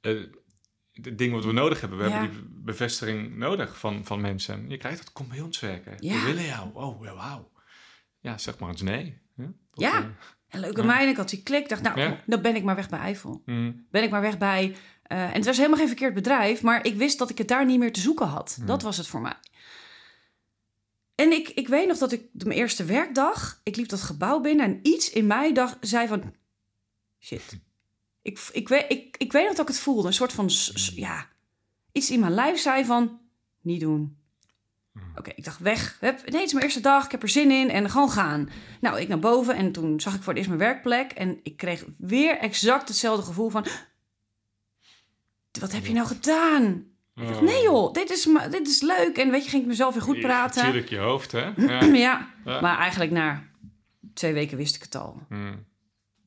[0.01, 0.23] eh,
[0.91, 1.97] het ding wat we nodig hebben.
[1.97, 2.11] We Ja.
[2.11, 4.69] hebben die bevestiging nodig van, van mensen.
[4.69, 5.95] Je krijgt dat, kom bij ons werken.
[5.99, 6.13] Ja.
[6.19, 6.69] We willen jou.
[6.73, 7.51] Oh, ja, wauw.
[8.19, 9.23] Ja, zeg maar eens nee.
[9.35, 10.15] Dat, Ja.
[10.55, 10.87] En leuke Ja.
[10.87, 11.61] meiden, ik had die klik.
[11.61, 12.21] Ik dacht, nou, Ja.
[12.25, 13.41] dan ben ik maar weg bij Eiffel.
[13.45, 13.85] Mm.
[13.91, 14.75] Ben ik maar weg bij...
[15.03, 17.65] eh, en het was helemaal geen verkeerd bedrijf, maar ik wist dat ik het daar
[17.65, 18.53] niet meer te zoeken had.
[18.57, 18.65] Hmm.
[18.65, 19.35] Dat was het voor mij.
[21.15, 24.39] En ik, ik weet nog dat ik de mijn eerste werkdag, ik liep dat gebouw
[24.41, 26.33] binnen en iets in mij dacht, zei van,
[27.19, 27.59] shit.
[28.21, 30.49] Ik, ik, weet, ik, ik weet nog dat ik het voelde, een soort van,
[30.95, 31.27] ja,
[31.91, 33.19] iets in mijn lijf zei van,
[33.61, 34.17] niet doen.
[35.15, 35.97] Oké, ik dacht weg.
[35.99, 37.05] Hup, nee, het is mijn eerste dag.
[37.05, 38.49] Ik heb er zin in en gewoon gaan.
[38.81, 41.11] Nou, ik naar boven en toen zag ik voor het eerst mijn werkplek.
[41.11, 43.65] En ik kreeg weer exact hetzelfde gevoel van...
[45.59, 46.85] Wat heb je nou gedaan?
[47.15, 49.17] Ik dacht, nee joh, dit is, dit is leuk.
[49.17, 50.61] En weet je, ging ik mezelf weer goed praten.
[50.63, 51.51] Natuurlijk je hoofd, hè?
[51.67, 51.83] Ja.
[51.83, 52.61] Ja, Ja.
[52.61, 53.43] maar eigenlijk na
[54.13, 55.19] twee weken wist ik het al.
[55.29, 55.65] Mm.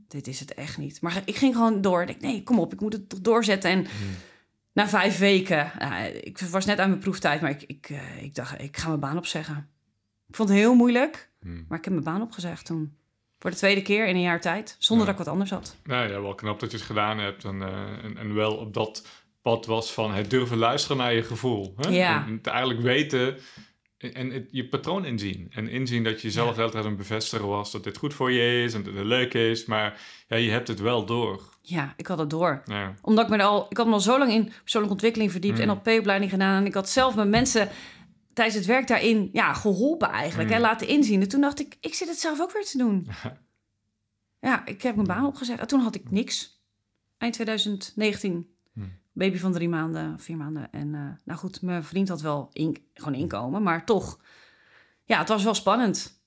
[0.09, 1.00] Dit is het echt niet.
[1.00, 2.00] Maar ik ging gewoon door.
[2.00, 3.70] Ik dacht, nee, kom op, ik moet het toch doorzetten.
[3.70, 3.87] En
[4.79, 8.35] na vijf weken, nou, ik was net aan mijn proeftijd, maar ik, ik, eh, ik
[8.35, 9.69] dacht, ik ga mijn baan opzeggen.
[10.29, 11.64] Ik vond het heel moeilijk, Mm.
[11.69, 12.97] maar ik heb mijn baan opgezegd toen.
[13.38, 15.12] Voor de tweede keer in een jaar tijd, zonder Ja.
[15.12, 15.77] dat ik wat anders had.
[15.85, 17.45] Nou ja, wel knap dat je het gedaan hebt.
[17.45, 19.07] En, eh, en, en wel op dat
[19.43, 21.75] pad was van het durven luisteren naar je gevoel.
[21.77, 21.88] Hè?
[21.91, 22.27] Ja.
[22.27, 23.37] En het eigenlijk weten
[23.99, 25.47] en, en het, je patroon inzien.
[25.51, 26.53] En inzien dat je jezelf Ja.
[26.55, 28.95] de hele tijd aan het bevestigen was dat dit goed voor je is en dat
[28.95, 29.65] het leuk is.
[29.65, 31.43] Maar ja, je hebt het wel door.
[31.63, 32.63] Ja, ik had het door.
[32.65, 32.95] Ja.
[33.03, 35.67] Omdat ik me al, ik had me al zo lang in persoonlijke ontwikkeling verdiept, Mm.
[35.67, 36.61] NLP-opleiding gedaan.
[36.61, 37.69] En ik had zelf mijn mensen
[38.33, 40.49] tijdens het werk daarin ja, geholpen eigenlijk.
[40.49, 40.55] Mm.
[40.55, 41.21] En laten inzien.
[41.23, 43.09] En toen dacht ik, ik zit het zelf ook weer te doen.
[44.41, 45.61] ja, ik heb mijn baan opgezegd.
[45.61, 46.57] En toen had ik niks.
[47.19, 48.57] Eind 2019.
[49.18, 50.72] Baby van drie maanden, vier maanden.
[50.72, 53.62] En eh, nou goed, mijn vriend had wel in, gewoon inkomen.
[53.62, 54.18] Maar toch,
[55.04, 56.22] ja, het was wel spannend.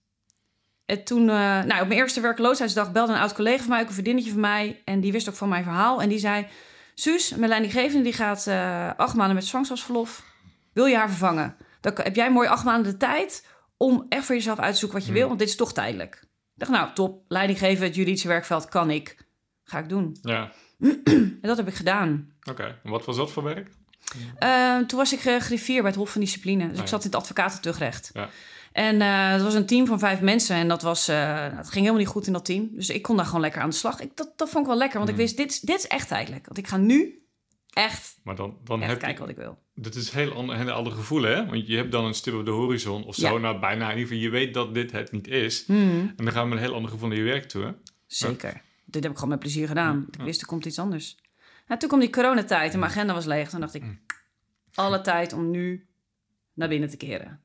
[0.86, 3.88] En toen, eh, nou, op mijn eerste werkloosheidsdag belde een oud collega van mij, ook
[3.88, 4.82] een vriendinnetje van mij.
[4.86, 6.02] En die wist ook van mijn verhaal.
[6.02, 6.48] En die zei,
[6.94, 10.24] Suus, mijn leidinggevende, die gaat eh, acht maanden met zwangerschapsverlof.
[10.74, 11.56] Wil je haar vervangen?
[11.82, 14.98] Dan heb jij mooi acht maanden de tijd om echt voor jezelf uit te zoeken
[14.98, 15.20] wat je Hmm.
[15.20, 15.28] wil.
[15.30, 16.16] Want dit is toch tijdelijk.
[16.24, 17.24] Ik dacht, nou, top.
[17.28, 19.26] Leidinggeven, het juridische werkveld kan ik.
[19.64, 20.18] Ga ik doen.
[20.22, 20.52] Ja,
[20.82, 22.32] En dat heb ik gedaan.
[22.50, 22.80] oké.
[22.84, 23.70] En wat was dat voor werk?
[24.38, 26.70] Eh, toen was ik eh, griffier bij het Hof van Discipline.
[26.70, 28.10] Dus ik zat in het advocatentuchtrecht.
[28.14, 28.30] Ja.
[28.72, 30.56] En eh het was een team van vijf mensen.
[30.56, 32.70] En dat was, eh, het ging helemaal niet goed in dat team.
[32.74, 34.00] Dus ik kon daar gewoon lekker aan de slag.
[34.00, 34.98] Ik, dat, dat vond ik wel lekker.
[34.98, 35.24] Want ik Hmm.
[35.26, 36.46] wist, dit, is- dit is echt tijdelijk.
[36.46, 37.24] Want ik ga nu
[37.74, 39.06] echt, Maar dan, dan echt heb je...
[39.06, 39.58] kijken wat ik wil.
[39.76, 41.46] Dat is heel ander, gevoelen, hè?
[41.46, 43.34] Want je hebt dan een stip op de horizon of zo.
[43.34, 43.38] Ja.
[43.40, 44.24] Nou, bijna in ieder geval.
[44.24, 45.64] Je weet dat dit het niet is.
[45.66, 47.72] Hmm, En dan gaan we een heel ander gevoel naar je werk toe, hè?
[48.08, 48.62] zeker.
[48.92, 50.08] Dit heb ik gewoon met plezier gedaan.
[50.12, 50.20] Ja.
[50.20, 51.18] Ik wist, er komt iets anders.
[51.68, 53.50] Nou, toen kwam die coronatijd en mijn agenda was leeg.
[53.50, 53.84] Toen dacht ik,
[54.74, 55.88] alle tijd om nu
[56.54, 57.42] naar binnen te keren.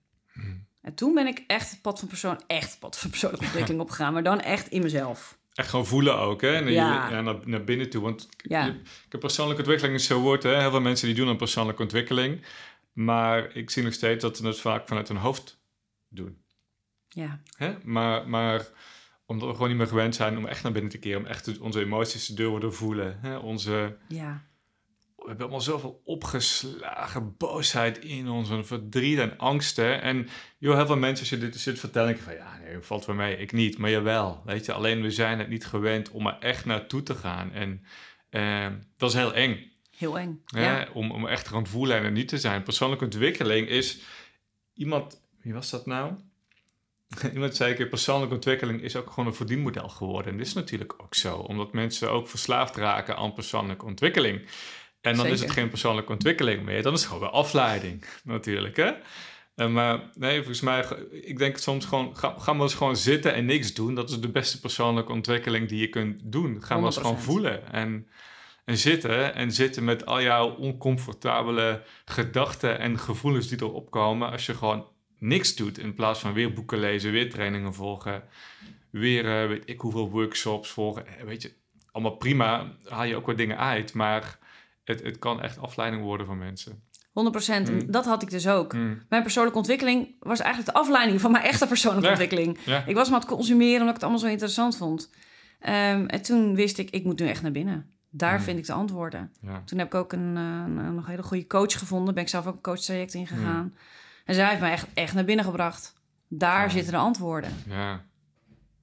[0.80, 3.82] En toen ben ik echt het pad van persoon, echt het pad van persoonlijke ontwikkeling
[3.82, 4.12] opgegaan.
[4.12, 5.38] Maar dan echt in mezelf.
[5.54, 6.60] Echt gewoon voelen ook, hè?
[6.60, 7.08] Naar, Ja.
[7.08, 8.02] je, ja, naar, naar binnen toe.
[8.02, 8.64] Want Ja.
[8.64, 10.60] je, heb persoonlijke ontwikkeling is zo'n woord, hè?
[10.60, 12.44] Heel veel mensen die doen aan persoonlijke ontwikkeling.
[12.92, 15.58] Maar ik zie nog steeds dat ze het vaak vanuit hun hoofd
[16.08, 16.42] doen.
[17.08, 17.74] Ja, Hè?
[17.84, 18.66] Maar, maar
[19.26, 21.20] omdat we gewoon niet meer gewend zijn om echt naar binnen te keren.
[21.20, 23.18] Om echt onze emoties te durven voelen.
[23.20, 23.36] Hè?
[23.36, 24.42] Onze, ja.
[25.16, 30.02] we hebben allemaal zoveel opgeslagen boosheid in ons, en verdriet en angsten.
[30.02, 32.80] En joh, heel veel mensen, als je dit zit vertellen, denk je van ja, nee,
[32.80, 33.78] valt voor mij, ik niet.
[33.78, 37.14] Maar jawel, weet je, alleen we zijn het niet gewend om er echt naartoe te
[37.14, 37.52] gaan.
[37.52, 37.84] En
[38.30, 40.42] eh, dat is heel eng, Heel eng.
[40.46, 40.88] Ja.
[40.92, 42.62] Om, om echt te gaan voelen en er niet te zijn.
[42.62, 44.00] Persoonlijke ontwikkeling is
[44.74, 46.14] iemand, wie was dat nou?
[47.34, 50.32] Iemand zei ik, persoonlijke ontwikkeling is ook gewoon een verdienmodel geworden.
[50.32, 54.46] En dit is natuurlijk ook zo, omdat mensen ook verslaafd raken aan persoonlijke ontwikkeling.
[55.00, 58.76] En dan is het geen persoonlijke ontwikkeling meer, dan is het gewoon weer afleiding, natuurlijk.
[58.76, 58.92] Hè?
[59.56, 63.34] En maar nee, volgens mij, ik denk soms gewoon, ga, ga maar eens gewoon zitten
[63.34, 63.94] en niks doen.
[63.94, 66.62] Dat is de beste persoonlijke ontwikkeling die je kunt doen.
[66.62, 67.20] Ga maar eens gewoon 100%.
[67.20, 68.08] voelen en,
[68.64, 69.34] en zitten.
[69.34, 74.30] En zitten met al jouw oncomfortabele gedachten en gevoelens die erop komen.
[74.30, 74.86] Als je gewoon
[75.18, 78.22] niks doet in plaats van weer boeken lezen, weer trainingen volgen.
[78.90, 81.06] Weer, eh, weet ik hoeveel workshops volgen.
[81.06, 81.52] Eh, Weet je,
[81.92, 83.92] allemaal prima, haal je ook wat dingen uit.
[83.94, 84.38] Maar
[84.84, 86.82] het, het kan echt afleiding worden van mensen.
[87.12, 87.90] 100 En Mm.
[87.90, 88.72] dat had ik dus ook.
[88.72, 89.02] Mm.
[89.08, 92.10] Mijn persoonlijke ontwikkeling was eigenlijk de afleiding van mijn echte persoonlijke Ja.
[92.10, 92.58] ontwikkeling.
[92.64, 92.84] Ja.
[92.86, 95.10] Ik was maar aan het consumeren omdat ik het allemaal zo interessant vond.
[95.60, 97.90] Ehm, en toen wist ik, ik moet nu echt naar binnen.
[98.10, 98.40] Daar Mm.
[98.44, 99.32] vind ik de antwoorden.
[99.40, 99.62] Ja.
[99.64, 102.14] Toen heb ik ook een, eh, een, een hele goede coach gevonden.
[102.14, 103.20] Ben ik zelf ook een coachtraject Mm.
[103.20, 103.74] ingegaan.
[104.26, 105.94] En zij heeft mij echt, echt naar binnen gebracht.
[106.28, 106.68] Daar Ja.
[106.68, 107.50] zitten de antwoorden.
[107.66, 108.04] Ja.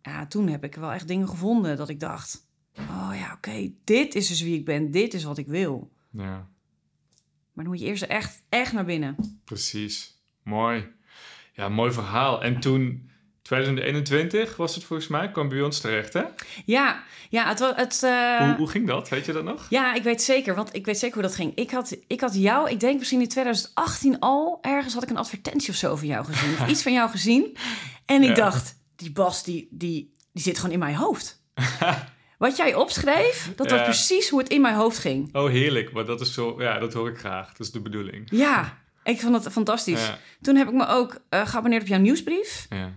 [0.02, 2.48] Ja, toen heb ik wel echt dingen gevonden dat ik dacht...
[2.80, 4.92] Oh ja, oké, dit is dus wie ik ben.
[4.92, 5.92] Dit is wat ik wil.
[6.10, 6.48] ja.
[7.54, 9.42] Maar dan moet je eerst echt, echt naar binnen.
[9.46, 10.22] Precies.
[10.44, 10.88] Mooi.
[11.54, 12.44] Ja, mooi verhaal.
[12.44, 13.10] En toen,
[13.44, 16.22] 2021 was het volgens mij, kwam bij ons terecht, hè?
[16.66, 19.10] Ja, ja, het, het, eh, hoe, hoe ging dat?
[19.10, 19.66] Weet je dat nog?
[19.70, 21.56] ja, ik weet zeker, want ik weet zeker hoe dat ging.
[21.56, 25.18] Ik had, ik had jou, ik denk misschien in 2018 al, ergens had ik een
[25.18, 26.52] advertentie of zo over jou gezien.
[26.62, 27.58] Of iets van jou gezien.
[28.06, 28.34] En ik Ja.
[28.36, 31.42] dacht, die Bas, die, die, die zit gewoon in mijn hoofd.
[32.38, 33.76] Wat jij opschreef, dat Ja.
[33.76, 35.36] was precies hoe het in mijn hoofd ging.
[35.36, 35.92] Oh, heerlijk.
[35.92, 36.56] Maar dat is zo...
[36.62, 37.48] Ja, dat hoor ik graag.
[37.48, 38.28] Dat is de bedoeling.
[38.32, 40.06] Ja, ik vond het fantastisch.
[40.06, 40.18] Ja.
[40.42, 42.66] Toen heb ik me ook eh, geabonneerd op jouw nieuwsbrief.
[42.70, 42.92] Ja.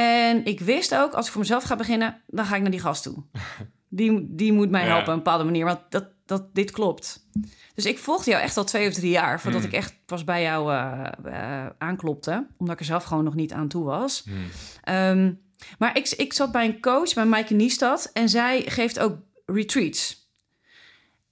[0.00, 2.80] En ik wist ook, als ik voor mezelf ga beginnen, dan ga ik naar die
[2.80, 3.22] gast toe.
[3.88, 4.86] Die, die moet mij Ja.
[4.86, 7.26] helpen op een bepaalde manier, want dat, dat, dit klopt.
[7.74, 9.70] Dus ik volgde jou echt al twee of drie jaar voordat Hmm.
[9.70, 12.46] ik echt pas bij jou eh, eh, aanklopte.
[12.56, 14.22] Omdat ik er zelf gewoon nog niet aan toe was.
[14.24, 14.44] Hmm.
[14.82, 15.32] Ehm,
[15.78, 18.10] maar ik, ik zat bij een coach, bij Maaike Niestad.
[18.12, 20.30] En zij geeft ook retreats.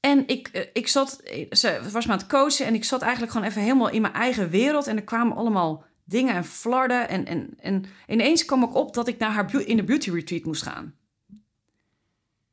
[0.00, 3.32] En ik, eh, ik zat, ze was me aan het coachen en ik zat eigenlijk
[3.32, 4.86] gewoon even helemaal in mijn eigen wereld.
[4.86, 7.08] En er kwamen allemaal dingen en flarden.
[7.08, 10.44] En, en, en ineens kwam ik op dat ik naar haar in de beauty retreat
[10.44, 10.94] moest gaan.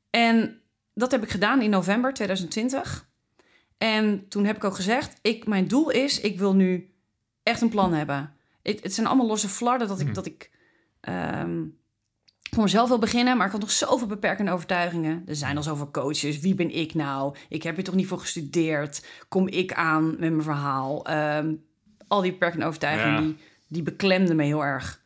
[0.10, 0.62] En
[0.94, 3.10] dat heb ik gedaan in november 2020.
[3.78, 6.94] En toen heb ik ook gezegd, ik, mijn doel is, ik wil nu
[7.44, 8.34] echt een plan hebben.
[8.64, 10.14] Het, het zijn allemaal losse flarden dat ik, Hmm.
[10.14, 10.52] dat ik
[11.00, 11.64] ehm,
[12.52, 15.24] voor mezelf wil beginnen, maar ik had nog zoveel beperkende overtuigingen.
[15.26, 16.40] Er zijn al zoveel coaches.
[16.40, 17.36] Wie ben ik nou?
[17.50, 19.06] Ik heb hier toch niet voor gestudeerd?
[19.28, 21.06] Kom ik aan met mijn verhaal?
[21.06, 21.54] Ehm,
[22.12, 23.20] al die beperkende overtuigingen, Ja.
[23.22, 25.02] die, die beklemden me heel erg.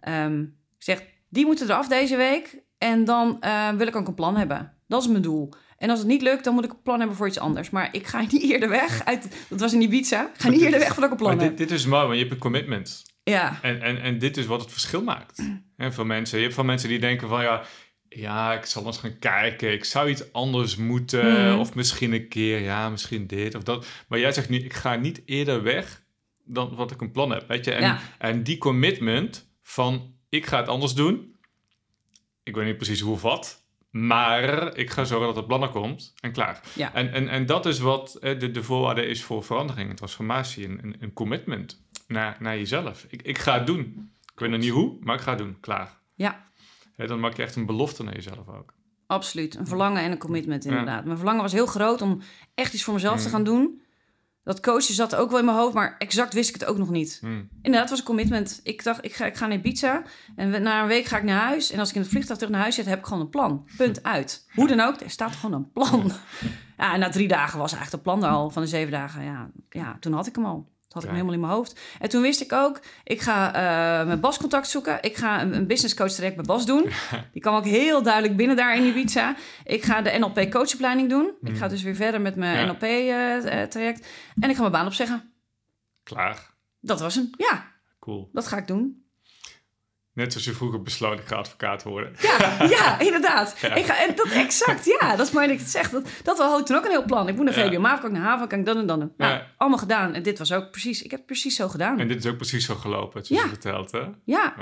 [0.00, 0.48] Ehm, ik
[0.84, 2.58] zeg, die moeten eraf deze week.
[2.78, 4.72] En dan eh, wil ik ook een plan hebben.
[4.86, 5.52] Dat is mijn doel.
[5.78, 7.70] En als het niet lukt, dan moet ik een plan hebben voor iets anders.
[7.70, 9.04] Maar ik ga niet eerder weg.
[9.04, 10.30] Uit, dat was in Ibiza.
[10.34, 11.48] Ik ga niet eerder weg voordat ik een plan heb.
[11.48, 13.02] dit, dit is mooi, want je hebt een commitment.
[13.22, 15.42] Ja, En, en, en dit is wat het verschil maakt.
[15.76, 16.36] En voor mensen.
[16.38, 17.62] Je hebt van mensen die denken van ja,
[18.08, 19.72] ja, ik zal eens gaan kijken.
[19.72, 21.48] Ik zou iets anders moeten.
[21.50, 21.58] Mhm.
[21.58, 23.86] Of misschien een keer, ja, misschien dit of dat.
[24.08, 26.02] Maar jij zegt nu, ik ga niet eerder weg
[26.48, 27.48] dan wat ik een plan heb.
[27.48, 27.72] Weet je?
[27.72, 27.98] En, Ja.
[28.18, 31.36] en die commitment van ik ga het anders doen.
[32.42, 33.66] Ik weet niet precies hoe of wat.
[33.90, 36.60] Maar ik ga zorgen dat het plan er komt en klaar.
[36.74, 36.94] Ja.
[36.94, 40.68] En, en, en dat is wat de, de voorwaarde is voor verandering en transformatie.
[40.68, 43.06] Een, een, commitment naar, naar jezelf.
[43.08, 44.10] Ik, ik ga het doen.
[44.32, 45.56] Ik weet nog niet hoe, maar ik ga het doen.
[45.60, 45.98] Klaar.
[46.14, 46.46] ja.
[46.96, 48.74] Dan maak je echt een belofte naar jezelf ook.
[49.06, 49.54] Absoluut.
[49.54, 50.70] Een verlangen en een commitment, Ja.
[50.70, 51.04] inderdaad.
[51.04, 52.20] Mijn verlangen was heel groot om
[52.54, 53.30] echt iets voor mezelf te Mm.
[53.32, 53.82] gaan doen.
[54.48, 56.90] Dat coachen zat ook wel in mijn hoofd, maar exact wist ik het ook nog
[56.90, 57.18] niet.
[57.20, 57.48] Hmm.
[57.62, 58.60] Inderdaad, was een commitment.
[58.62, 60.02] Ik dacht, ik ga, ik ga naar Ibiza
[60.36, 61.70] en na een week ga ik naar huis.
[61.70, 63.66] En als ik in het vliegtuig terug naar huis zit, heb ik gewoon een plan.
[63.76, 64.46] Punt uit.
[64.54, 66.12] Hoe dan ook, er staat gewoon een plan.
[66.78, 69.24] Ja, en na drie dagen was eigenlijk het plan er al van de zeven dagen.
[69.24, 70.68] Ja, ja toen had ik hem al.
[70.88, 71.14] Dat had ik Ja.
[71.14, 71.80] helemaal in mijn hoofd.
[72.00, 75.02] En toen wist ik ook, ik ga eh, mijn Bas contact zoeken.
[75.02, 76.82] Ik ga een, een business coach traject bij Bas doen.
[77.32, 79.36] Die kwam ook heel duidelijk binnen daar in Ibiza.
[79.64, 81.32] Ik ga de NLP coachopleiding doen.
[81.42, 82.66] Ik ga dus weer verder met mijn Ja.
[82.66, 84.06] NLP eh, eh, traject.
[84.40, 85.32] En ik ga mijn baan opzeggen.
[86.02, 86.50] Klaar.
[86.80, 87.30] Dat was hem.
[87.36, 87.66] Ja,
[88.00, 88.28] Cool.
[88.32, 89.06] dat ga ik doen.
[90.18, 92.12] Net zoals je vroeger besloot, ik ga advocaat worden.
[92.20, 93.56] Ja, ja inderdaad.
[93.60, 93.74] Ja.
[93.74, 95.16] Ik ga, en dat exact, ja.
[95.16, 95.90] Dat is mooi dat ik het zeg.
[95.90, 97.28] Dat, dat had ik toen ook een heel plan.
[97.28, 97.68] Ik moet naar Ja.
[97.68, 98.98] VBO, maar kan ik naar Haven, kan ik dan en dan.
[98.98, 99.46] Nou, Ja.
[99.56, 100.14] allemaal gedaan.
[100.14, 101.98] En dit was ook precies, ik heb het precies zo gedaan.
[102.00, 103.48] En dit is ook precies zo gelopen, zoals Ja.
[103.48, 104.02] je vertelt, hè?
[104.24, 104.54] Ja,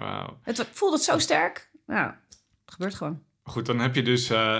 [0.43, 1.71] het ik voelde het zo sterk.
[1.87, 2.21] Ja,
[2.65, 3.23] het gebeurt gewoon.
[3.43, 4.31] Goed, dan heb je dus...
[4.31, 4.59] eh,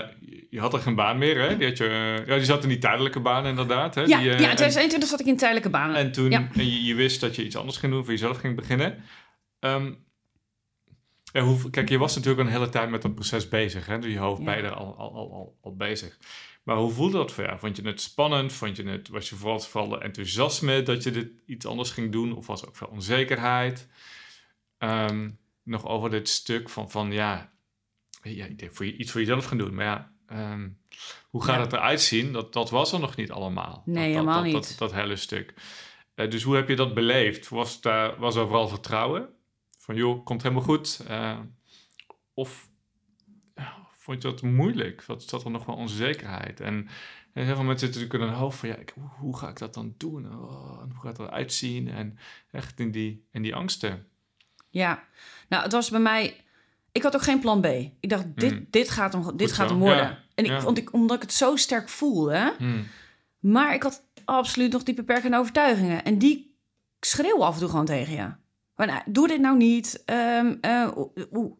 [0.49, 1.57] je had er geen baan meer, hè?
[1.57, 3.95] Die, had je, ja, die zat in die tijdelijke baan, inderdaad.
[3.95, 4.01] Hè?
[4.01, 5.95] Ja, die, eh, ja, in en- 2021 zat ik in tijdelijke banen.
[5.95, 6.47] En toen Ja.
[6.55, 9.03] en je, je wist dat je iets anders ging doen, voor jezelf ging beginnen.
[9.59, 9.93] Ehm,
[11.33, 13.85] hoe, kijk, je was natuurlijk een hele tijd met dat proces bezig.
[13.85, 13.99] Hè?
[13.99, 16.17] Dus je hoofd bij al, al, al, al, bezig.
[16.63, 17.59] Maar hoe voelde dat voor jou?
[17.59, 18.53] Vond je het spannend?
[18.53, 22.35] Vond je het, was je vooral, vooral enthousiasme dat je dit iets anders ging doen?
[22.35, 23.87] Of was er ook veel onzekerheid?
[24.77, 25.29] Ehm,
[25.63, 27.53] nog over dit stuk van, van ja,
[28.21, 29.73] ja ik denk voor je, iets voor jezelf gaan doen.
[29.73, 30.69] Maar ja, ehm,
[31.29, 31.61] hoe gaat Ja.
[31.61, 32.33] het eruit zien?
[32.33, 33.83] Dat, dat was er nog niet allemaal.
[33.85, 34.53] Nee, dat, helemaal dat, niet.
[34.53, 35.53] Dat, dat, hele stuk.
[36.15, 37.49] Eh, dus hoe heb je dat beleefd?
[37.49, 39.29] Was, daar, was er vooral vertrouwen?
[39.87, 40.99] Van joh, komt helemaal goed?
[41.07, 41.39] Eh,
[42.33, 42.69] of
[43.55, 45.03] ja, vond je dat moeilijk?
[45.05, 46.59] Wat zat er nog wel onzekerheid?
[46.59, 46.87] En,
[47.33, 49.57] en heel veel mensen zitten natuurlijk in hun hoofd van ja, ik, hoe, ga ik
[49.57, 50.25] dat dan doen?
[50.39, 51.87] Oh, en hoe gaat het eruit zien?
[51.89, 52.17] En
[52.51, 54.07] echt in die, in die angsten.
[54.69, 55.03] Ja,
[55.49, 56.43] nou, het was bij mij.
[56.91, 57.65] Ik had ook geen plan B.
[57.99, 58.67] Ik dacht, dit, Hmm.
[58.69, 60.03] dit gaat hem, dit Goed gaat hem worden.
[60.03, 60.61] ja, En ik ja.
[60.61, 62.87] vond ik, omdat ik het zo sterk voelde, Hmm.
[63.39, 66.03] maar ik had absoluut nog die beperkende overtuigingen.
[66.03, 66.57] En die
[66.99, 68.31] schreeuwen af en toe gewoon tegen je.
[68.77, 70.03] Maar nou, doe dit nou niet.
[70.05, 70.87] Ehm, eh,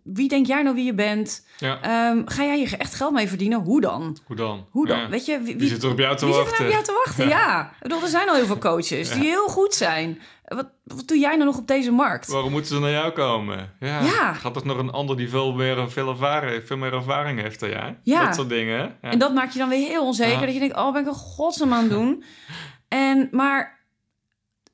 [0.04, 1.46] wie denk jij nou wie je bent?
[1.58, 3.60] Ja, Ehm, ga jij hier echt geld mee verdienen?
[3.60, 4.18] Hoe dan?
[4.26, 4.66] hoe dan?
[4.72, 5.00] Hoe dan?
[5.00, 5.10] Ja.
[5.10, 6.60] Weet je, wie, Wie zit er op jou te wie zit wachten?
[6.60, 7.28] er op jou te wachten?
[7.28, 7.62] Ja.
[7.66, 10.22] Ik bedoel, er zijn al heel veel coaches die heel goed zijn.
[10.44, 12.28] Wat, wat doe jij nou nog op deze markt?
[12.28, 13.74] Waarom moeten ze naar jou komen?
[13.80, 14.02] Ja.
[14.02, 14.34] Ja.
[14.34, 17.70] Gaat toch nog een ander die veel meer, veel, ervaring, veel meer ervaring heeft dan
[17.70, 17.98] jij?
[18.04, 18.26] Ja.
[18.26, 18.96] Dat soort dingen.
[19.02, 19.10] Ja.
[19.12, 20.46] En dat maakt je dan weer heel onzeker.
[20.46, 22.24] Dat je denkt, oh, ben ik een godsnaam aan het doen?
[22.88, 23.77] en, maar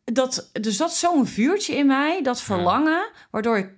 [0.04, 3.70] dat, er zat zo'n vuurtje in mij, dat verlangen, waardoor ik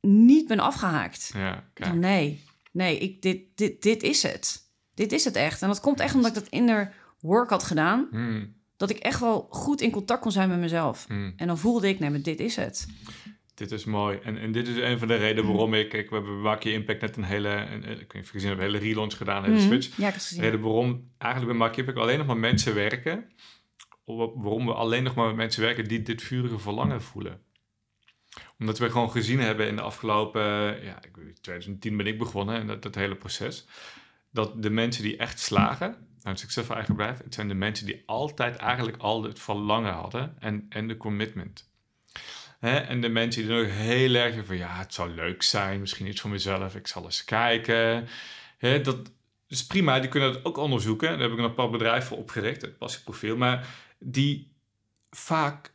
[0.00, 1.30] niet ben afgehaakt.
[1.34, 1.94] ja, kijk.
[1.94, 4.66] nee, nee, ik, dit, dit, dit is het.
[4.94, 5.62] Dit is het echt.
[5.62, 8.08] En dat komt echt omdat ik dat inner work had gedaan.
[8.10, 11.04] Hmm, Dat ik echt wel goed in contact kon zijn met mezelf.
[11.08, 11.32] hmm.
[11.36, 12.86] En dan voelde ik, nee, maar dit is het.
[13.54, 14.18] dit is mooi.
[14.22, 15.88] En, en dit is een van de redenen waarom ik...
[15.88, 17.48] Kijk, we hebben Maak Je Impact net een hele...
[17.48, 19.96] Een, ik weet niet gezien een hele relaunch gedaan, een hele switch.
[19.96, 22.74] Ja, ik heb De reden waarom eigenlijk bij Maak Je Impact alleen nog maar mensen
[22.74, 23.24] werken...
[24.16, 27.40] wa- waarom we alleen nog maar met mensen werken die dit vurige verlangen voelen.
[28.58, 30.42] Omdat we gewoon gezien hebben in de afgelopen...
[30.84, 33.66] Ja, ik weet, 2010 ben ik begonnen en dat, dat hele proces.
[34.30, 37.18] Dat de mensen die echt slagen, nou, een succesvol eigen bedrijf...
[37.24, 41.70] het zijn de mensen die altijd eigenlijk al het verlangen hadden en, en de commitment.
[42.60, 44.56] En de mensen die nog heel erg van...
[44.56, 48.08] ja, het zou leuk zijn, misschien iets voor mezelf, ik zal eens kijken.
[48.58, 49.12] Hè, dat
[49.48, 51.08] is prima, die kunnen dat ook onderzoeken.
[51.08, 53.36] Daar heb ik een apart bedrijf voor opgericht, het passieprofiel.
[53.36, 53.66] Maar
[53.98, 54.52] die
[55.10, 55.72] vaak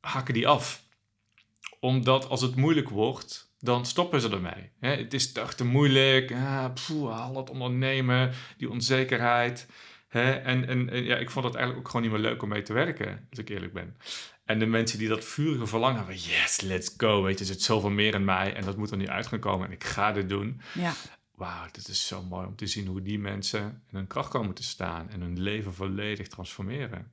[0.00, 0.84] haken die af.
[1.80, 4.70] Omdat als het moeilijk wordt, dan stoppen ze ermee.
[4.80, 9.66] Het is toch te moeilijk, ah, al het ondernemen, die onzekerheid.
[10.08, 12.72] En, en ja, ik vond het eigenlijk ook gewoon niet meer leuk om mee te
[12.72, 13.96] werken, als ik eerlijk ben.
[14.44, 17.62] En de mensen die dat vurige verlangen hebben, yes, let's go, weet je, er zit
[17.62, 20.12] zoveel meer in mij en dat moet er nu uit gaan komen en ik ga
[20.12, 20.60] dit doen.
[20.74, 20.94] Ja.
[21.36, 24.54] Wauw, dit is zo mooi om te zien hoe die mensen in hun kracht komen
[24.54, 27.10] te staan en hun leven volledig transformeren.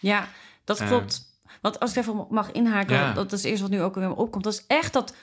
[0.00, 0.28] Ja,
[0.64, 0.88] dat Eh.
[0.88, 1.34] klopt.
[1.60, 3.12] Want als ik even mag inhaken, Ja.
[3.12, 4.44] dat is eerst wat nu ook weer opkomt.
[4.44, 5.14] Dat is echt dat,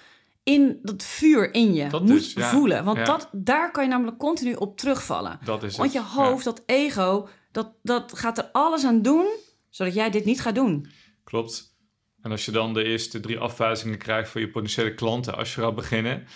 [0.44, 2.50] in, dat vuur in je Dat moet dus, ja.
[2.50, 2.84] voelen.
[2.84, 3.04] Want Ja.
[3.04, 5.40] dat, daar kan je namelijk continu op terugvallen.
[5.44, 6.08] Dat is Want je het.
[6.08, 9.26] hoofd, dat ego, dat, dat gaat er alles aan doen...
[9.70, 10.88] zodat jij dit niet gaat doen.
[11.24, 11.76] Klopt.
[12.22, 15.62] En als je dan de eerste drie afwijzingen krijgt van je potentiële klanten als je
[15.62, 16.28] gaat beginnen,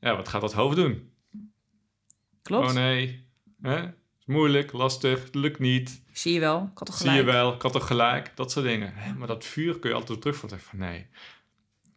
[0.00, 1.12] ja, wat gaat dat hoofd doen?
[2.42, 2.68] Klopt?
[2.68, 3.26] Oh nee,
[3.62, 3.82] hè?
[3.86, 6.02] is moeilijk, lastig, het lukt niet.
[6.12, 6.62] Zie je wel?
[6.72, 7.26] Ik had toch Zie gelijk.
[7.26, 8.92] je wel, ik had toch gelijk, dat soort dingen.
[8.94, 10.60] Hè, Maar dat vuur kun je altijd op terugvallen.
[10.60, 11.06] Van nee,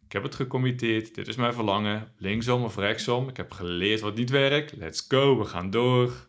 [0.04, 3.28] ik heb het gecommitteerd, dit is mijn verlangen, linksom of rechtsom.
[3.28, 6.28] Ik heb geleerd wat niet werkt, let's go, we gaan door.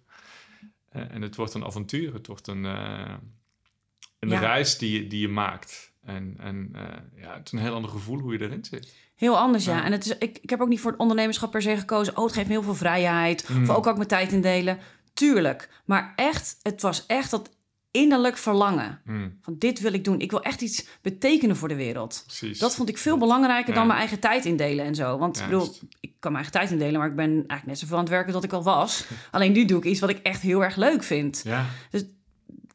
[0.89, 3.13] Eh, en het wordt een avontuur, het wordt een, eh,
[4.19, 4.39] een Ja.
[4.39, 5.93] reis die je, die je maakt.
[6.03, 8.95] En, en eh, ja, het is een heel ander gevoel hoe je erin zit.
[9.15, 9.75] Heel anders, ja.
[9.75, 9.83] Ja.
[9.83, 12.17] En het is, ik, ik heb ook niet voor het ondernemerschap per se gekozen.
[12.17, 13.49] Oh, het geeft me heel veel vrijheid.
[13.49, 13.61] Mm.
[13.69, 14.77] Of ook kan ik mijn tijd indelen.
[15.13, 15.69] Tuurlijk.
[15.85, 17.49] Maar echt, het was echt dat
[17.91, 19.01] innerlijk verlangen.
[19.05, 20.19] Hmm, Van dit wil ik doen.
[20.19, 22.23] Ik wil echt iets betekenen voor de wereld.
[22.25, 22.59] precies.
[22.59, 25.17] Dat vond ik veel belangrijker dan mijn eigen tijd indelen en zo.
[25.17, 27.95] Want ik bedoel, ik kan mijn eigen tijd indelen, maar ik ben eigenlijk net zoveel
[27.97, 29.05] aan het werken dat ik al was.
[29.31, 31.41] Alleen nu doe ik iets wat ik echt heel erg leuk vind.
[31.45, 31.65] Ja,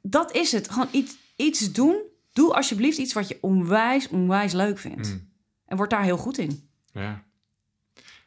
[0.02, 0.70] Dat is het.
[0.70, 1.96] Gewoon iets, iets doen.
[2.32, 5.08] Doe alsjeblieft iets wat je onwijs, onwijs leuk vindt.
[5.08, 5.29] hmm,
[5.70, 6.68] En word daar heel goed in.
[6.92, 7.24] ja.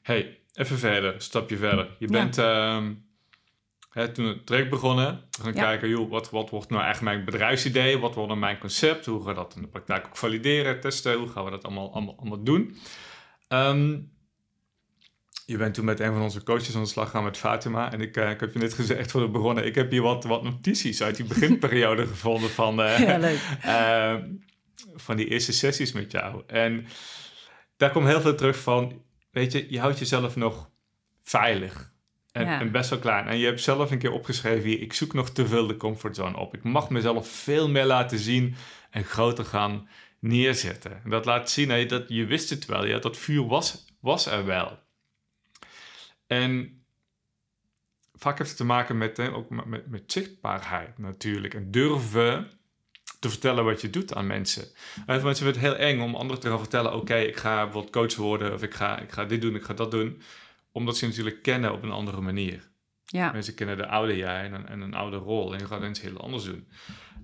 [0.01, 1.89] hey, even verder, een stapje verder.
[1.99, 2.11] Je Ja.
[2.11, 2.93] bent ehm,
[3.89, 5.61] hè, toen het traject begonnen, gaan Ja.
[5.63, 7.97] kijken, joh, wat, wat wordt nou echt mijn bedrijfsidee?
[7.99, 9.05] Wat wordt nou mijn concept?
[9.05, 11.17] Hoe gaan we dat in de praktijk ook valideren, testen?
[11.17, 12.77] Hoe gaan we dat allemaal, allemaal, allemaal doen?
[13.47, 13.97] Ehm,
[15.45, 17.91] je bent toen met een van onze coaches aan de slag gegaan met Fatima.
[17.91, 20.23] En ik, eh, ik heb je net gezegd voor de begonnen, ik heb hier wat,
[20.23, 22.81] wat notities uit die beginperiode gevonden van...
[22.81, 23.39] eh, Ja, leuk.
[23.61, 24.15] eh,
[24.95, 26.43] van die eerste sessies met jou.
[26.47, 26.85] En
[27.77, 30.69] daar komt heel veel terug van, weet je, je houdt jezelf nog
[31.21, 31.91] veilig.
[32.31, 32.59] En, Ja.
[32.59, 33.27] en best wel klein.
[33.27, 36.37] En je hebt zelf een keer opgeschreven hier, ik zoek nog te veel de comfortzone
[36.37, 36.53] op.
[36.55, 38.55] Ik mag mezelf veel meer laten zien
[38.89, 39.87] en groter gaan
[40.19, 41.03] neerzetten.
[41.03, 44.25] En dat laat zien, hè, dat je wist het wel, ja, dat vuur was, was
[44.25, 44.79] er wel.
[46.27, 46.81] En
[48.13, 51.53] vaak heeft het te maken met, hè, ook met, met, met zichtbaarheid natuurlijk.
[51.53, 52.51] En durven
[53.23, 54.63] te vertellen wat je doet aan mensen.
[55.05, 56.93] En voor mensen vinden het heel eng om anderen te gaan vertellen...
[56.93, 58.53] oké, ik ga bijvoorbeeld coach worden...
[58.53, 60.21] of ik ga, ik ga dit doen, ik ga dat doen.
[60.71, 62.71] Omdat ze natuurlijk kennen op een andere manier.
[63.05, 65.53] Ja, Mensen kennen de oude jij en een, en een oude rol.
[65.53, 66.67] En je gaat iets heel anders doen.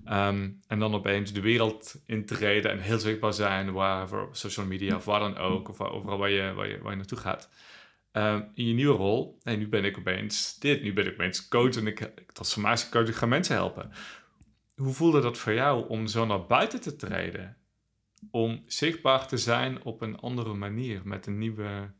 [0.04, 3.72] Ehm, en dan opeens de wereld intreden en heel zichtbaar zijn...
[3.72, 5.68] waar op social media of waar dan ook...
[5.68, 7.50] of waar- overal waar je, waar je, waar je naartoe gaat...
[8.12, 11.48] Ehm, in je nieuwe rol, en nu ben ik opeens dit, nu ben ik opeens
[11.48, 13.90] coach en ik, ik transformatiecoach, ik ga mensen helpen.
[14.80, 17.56] Hoe voelde dat voor jou om zo naar buiten te treden?
[18.30, 21.90] Om zichtbaar te zijn op een andere manier, met een nieuwe,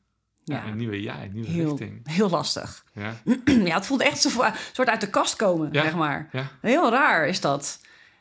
[0.44, 0.66] ja.
[0.66, 2.08] een nieuwe jij, een nieuwe Heel, richting.
[2.08, 2.84] heel lastig.
[2.92, 5.82] Ja, ja, het voelt echt zo, een soort uit de kast komen, Ja.
[5.82, 6.28] zeg maar.
[6.32, 7.80] ja, Heel raar is dat.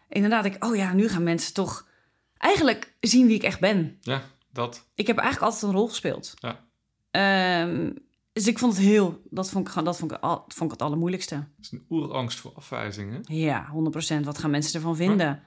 [0.10, 1.88] Inderdaad, ik, oh ja, nu gaan mensen toch
[2.38, 3.98] eigenlijk zien wie ik echt ben.
[4.02, 4.22] ja,
[4.54, 4.88] dat.
[4.96, 6.34] Ik heb eigenlijk altijd een rol gespeeld.
[6.40, 6.68] Ja.
[7.12, 7.92] Ehm,
[8.40, 10.82] dus ik vond het heel, dat vond ik dat vond ik, al, vond ik het
[10.82, 11.36] allermoeilijkste.
[11.36, 13.36] Het is een oerangst voor afwijzing, hè?
[13.36, 13.70] Ja,
[14.20, 14.20] 100%.
[14.24, 15.44] Wat gaan mensen ervan vinden?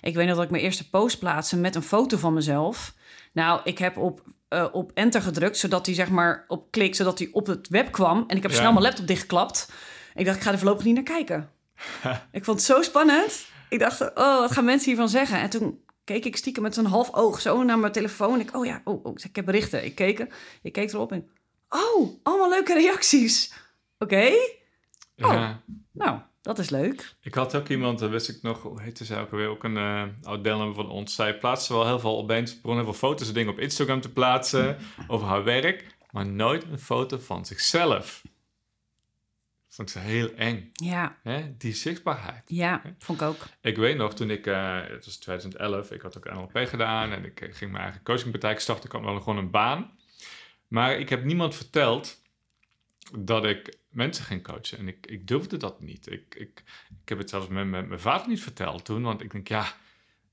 [0.00, 2.94] Ik weet nog dat ik mijn eerste post plaatste met een foto van mezelf.
[3.32, 7.18] Nou, ik heb op, eh, op enter gedrukt, zodat hij zeg maar op klik, zodat
[7.18, 8.24] hij op het web kwam.
[8.26, 8.56] En ik heb Ja.
[8.56, 9.72] snel mijn laptop dichtgeklapt.
[10.14, 11.50] Ik dacht, ik ga er voorlopig niet naar kijken.
[12.32, 13.46] ik vond het zo spannend.
[13.68, 15.38] Ik dacht, oh, wat gaan mensen hiervan zeggen?
[15.40, 18.40] En toen keek ik stiekem met zo'n half oog zo naar mijn telefoon.
[18.40, 19.84] Ik, oh ja, oh, oh, ik heb berichten.
[19.84, 20.26] Ik keek,
[20.62, 21.28] ik keek erop en,
[21.74, 23.52] oh, allemaal leuke reacties.
[23.98, 24.30] Oké,
[25.14, 25.62] Ja,
[25.92, 27.14] nou, Dat is leuk.
[27.20, 29.76] Ik had ook iemand, dat wist ik nog, hoe heette ze ook alweer, ook een
[29.76, 31.14] uh, oud deelnemer van ons.
[31.14, 34.12] Zij plaatste wel heel veel opeens, begon heel veel foto's en dingen op Instagram te
[34.12, 34.76] plaatsen
[35.08, 38.22] over haar werk, maar nooit een foto van zichzelf.
[39.68, 40.70] Vond ik ze heel eng.
[40.72, 41.16] Ja.
[41.22, 41.56] Hè?
[41.56, 42.42] Die zichtbaarheid.
[42.46, 43.46] Ja, vond ik ook.
[43.60, 47.24] Ik weet nog, toen ik, uh, het was 2011, ik had ook NLP gedaan en
[47.24, 48.84] ik ging mijn eigen coachingpraktijk starten.
[48.84, 49.90] Ik had wel gewoon een baan.
[50.74, 52.22] Maar ik heb niemand verteld
[53.18, 54.78] dat ik mensen ging coachen.
[54.78, 56.10] En ik, ik durfde dat niet.
[56.10, 56.62] Ik, ik,
[57.02, 59.02] ik heb het zelfs met, met mijn vader niet verteld toen.
[59.02, 59.76] Want ik denk, ja,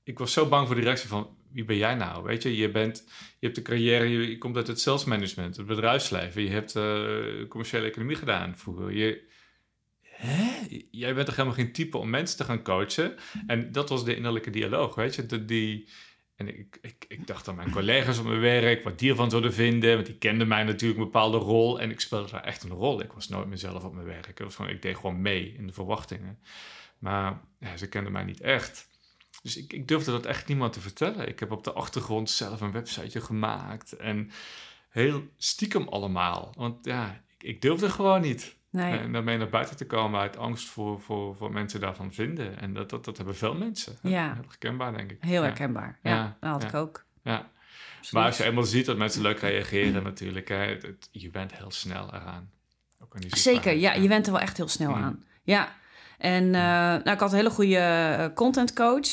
[0.02, 1.36] ik was zo bang voor de reactie van...
[1.52, 2.24] wie ben jij nou?
[2.24, 3.04] Weet je, je, bent,
[3.38, 6.42] je hebt de carrière, je, komt uit het salesmanagement, het bedrijfsleven.
[6.42, 8.92] Je hebt uh, commerciële economie gedaan vroeger.
[8.92, 9.28] Je,
[10.02, 10.66] hè?
[10.90, 13.14] Jij bent toch helemaal geen type om mensen te gaan coachen?
[13.46, 15.44] En dat was de innerlijke dialoog, weet je.
[15.44, 15.88] Die,
[16.36, 16.78] en ik,
[17.08, 19.94] ik, dacht aan mijn collega's op mijn werk, wat die ervan zouden vinden.
[19.94, 21.80] Want die kenden mij natuurlijk een bepaalde rol.
[21.80, 23.00] En ik speelde daar echt een rol.
[23.00, 24.38] Ik was nooit mezelf op mijn werk.
[24.38, 26.38] Was gewoon, ik deed gewoon mee in de verwachtingen.
[26.98, 28.88] Maar ja, ze kenden mij niet echt.
[29.42, 31.28] Dus ik, ik durfde dat echt niemand te vertellen.
[31.28, 33.92] Ik heb op de achtergrond zelf een websiteje gemaakt.
[33.92, 34.30] En
[34.88, 36.52] heel stiekem allemaal.
[36.56, 38.56] Want ja, ik, ik durfde gewoon niet.
[38.72, 38.98] Nee.
[38.98, 42.58] En daarmee naar buiten te komen uit angst voor, voor, voor mensen daarvan vinden.
[42.60, 43.96] En dat, dat, dat hebben veel mensen.
[44.02, 44.32] Ja.
[44.32, 45.16] Heel herkenbaar, denk ik.
[45.20, 45.98] Heel herkenbaar.
[46.02, 47.04] Ja, Ja, dat had ik ook.
[47.22, 47.34] Ja.
[47.34, 48.12] Absoluut.
[48.12, 51.56] Maar als je eenmaal ziet dat mensen leuk reageren natuurlijk, hè, het- het- je bent
[51.56, 52.50] heel snel eraan.
[53.02, 55.02] Ook Zeker, ja, je went er wel echt heel snel Mm.
[55.02, 55.24] aan.
[55.42, 55.68] Ja,
[56.18, 59.08] en eh, nou, ik had een hele goede eh, content coach.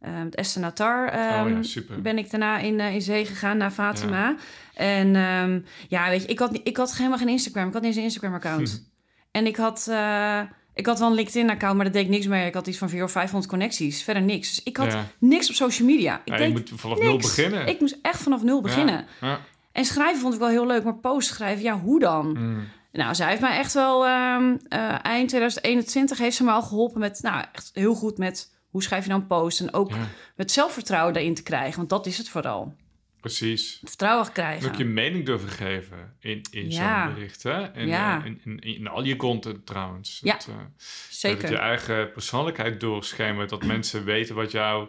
[0.00, 2.02] Eh, met Esther Natar ehm, Oh ja, super.
[2.02, 4.36] ben ik daarna in, in zee gegaan naar Fatima.
[4.74, 7.66] En ehm, ja, weet je, ik had, ik had helemaal geen Instagram.
[7.66, 8.84] Ik had niet eens een Instagram-account.
[9.36, 10.40] en ik had, eh,
[10.74, 12.46] ik had wel een LinkedIn-account, maar dat deed ik niks meer.
[12.46, 14.02] Ik had iets van 400 of 500 connecties.
[14.02, 14.48] Verder niks.
[14.48, 15.04] Dus ik had Ja.
[15.18, 16.14] niks op social media.
[16.24, 17.08] Ik Ja, deed je moet vanaf niks.
[17.08, 17.66] nul beginnen.
[17.66, 19.06] Ik moest echt vanaf nul beginnen.
[19.20, 19.38] Ja.
[19.72, 22.26] En schrijven vond ik wel heel leuk, maar post schrijven, ja, hoe dan?
[22.38, 22.64] Mm.
[22.92, 27.00] Nou, zij heeft mij echt wel ehm, eh, eind 2021 heeft ze me al geholpen
[27.00, 29.90] met, nou, echt heel goed met hoe schrijf je dan een post en ook
[30.36, 32.74] met zelfvertrouwen daarin te krijgen, want dat is het vooral.
[33.26, 33.80] Precies.
[33.84, 34.68] Vertrouwen En krijgen.
[34.70, 37.04] ook je mening durven geven in, in Ja.
[37.06, 37.42] zo'n bericht.
[37.42, 37.62] Hè?
[37.62, 38.18] En, Ja.
[38.20, 40.20] eh, in, in, in al je content trouwens.
[40.22, 40.54] Ja, Dat, eh,
[41.10, 41.40] Zeker.
[41.40, 43.50] Dat je eigen persoonlijkheid doorschemert.
[43.50, 44.88] Dat mensen weten wat, jou,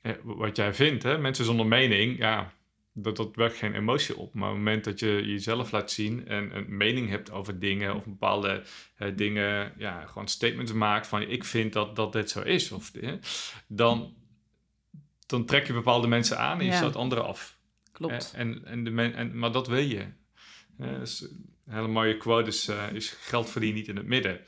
[0.00, 1.02] eh, wat jij vindt.
[1.02, 1.18] Hè?
[1.18, 2.52] Mensen zonder mening, ja,
[2.92, 4.34] dat, dat werkt geen emotie op.
[4.34, 7.94] Maar op het moment dat je jezelf laat zien en een mening hebt over dingen
[7.94, 8.62] of bepaalde
[8.96, 12.94] eh, dingen, ja, gewoon statements maakt van ik vind dat, dat dit zo is, of,
[12.94, 13.12] eh,
[13.66, 14.14] dan,
[15.26, 17.53] dan trek je bepaalde mensen aan en je stoot anderen af.
[17.94, 18.32] Klopt.
[18.36, 20.06] En, en de men, en, maar dat wil je.
[20.78, 24.40] Eh, dus een hele mooie quote is, eh, is geld verdien niet in het midden.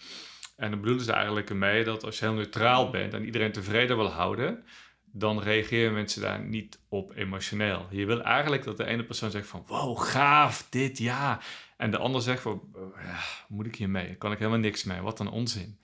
[0.57, 3.97] En dan bedoelen ze eigenlijk ermee dat als je heel neutraal bent en iedereen tevreden
[3.97, 4.64] wil houden,
[5.05, 7.86] dan reageren mensen daar niet op emotioneel.
[7.90, 11.40] Je wil eigenlijk dat de ene persoon zegt van wow, gaaf, dit, ja.
[11.76, 13.18] En de ander zegt van, oh, ja,
[13.49, 14.07] moet ik hiermee?
[14.07, 15.01] Daar kan ik helemaal niks mee.
[15.01, 15.78] Wat een onzin.